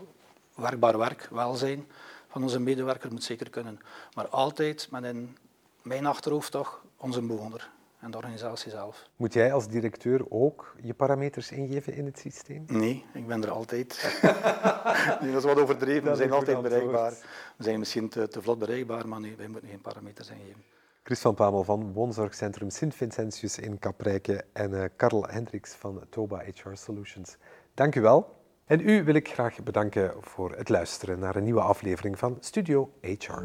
werkbaar 0.55 0.99
werk, 0.99 1.29
welzijn 1.31 1.87
van 2.29 2.42
onze 2.42 2.61
medewerker 2.61 3.12
moet 3.12 3.25
zeker 3.25 3.51
kunnen. 3.51 3.81
Maar 4.14 4.29
altijd 4.29 4.88
met 4.90 5.05
in 5.05 5.37
mijn 5.83 6.07
achterhoofd 6.07 6.51
toch 6.51 6.85
onze 6.96 7.20
bewoner 7.20 7.70
en 8.07 8.12
de 8.12 8.16
organisatie 8.16 8.71
zelf. 8.71 9.09
Moet 9.16 9.33
jij 9.33 9.53
als 9.53 9.69
directeur 9.69 10.21
ook 10.29 10.75
je 10.81 10.95
parameters 10.95 11.51
ingeven 11.51 11.95
in 11.95 12.05
het 12.05 12.19
systeem? 12.19 12.64
Nee, 12.66 13.05
ik 13.12 13.27
ben 13.27 13.42
er 13.42 13.51
altijd. 13.51 14.21
nee, 15.21 15.33
dat 15.33 15.45
is 15.45 15.45
wat 15.45 15.61
overdreven. 15.61 16.05
Dat 16.05 16.12
We 16.12 16.19
zijn 16.19 16.33
altijd 16.33 16.62
bereikbaar. 16.62 17.11
We 17.57 17.64
zijn 17.64 17.79
misschien 17.79 18.09
te, 18.09 18.29
te 18.29 18.42
vlot 18.42 18.59
bereikbaar, 18.59 19.09
maar 19.09 19.21
nee, 19.21 19.35
wij 19.37 19.49
moeten 19.49 19.69
geen 19.69 19.81
parameters 19.81 20.31
ingeven. 20.31 20.62
Chris 21.03 21.21
van 21.21 21.35
Pamel 21.35 21.64
van 21.64 21.92
Woonzorgcentrum 21.92 22.71
Sint-Vincentius 22.71 23.59
in 23.59 23.79
Kaprijke 23.79 24.45
en 24.53 24.83
eh 24.83 24.88
Karel 24.97 25.27
Hendricks 25.29 25.75
van 25.75 26.03
Toba 26.11 26.38
HR 26.38 26.75
Solutions. 26.75 27.37
Dank 27.75 27.95
u 27.95 28.01
wel. 28.01 28.35
En 28.64 28.88
u 28.88 29.05
wil 29.05 29.14
ik 29.14 29.29
graag 29.29 29.62
bedanken 29.62 30.14
voor 30.21 30.57
het 30.57 30.69
luisteren 30.69 31.19
naar 31.19 31.37
een 31.37 31.45
nieuwe 31.45 31.61
aflevering 31.61 32.19
van 32.19 32.37
Studio 32.40 32.92
HR. 33.01 33.42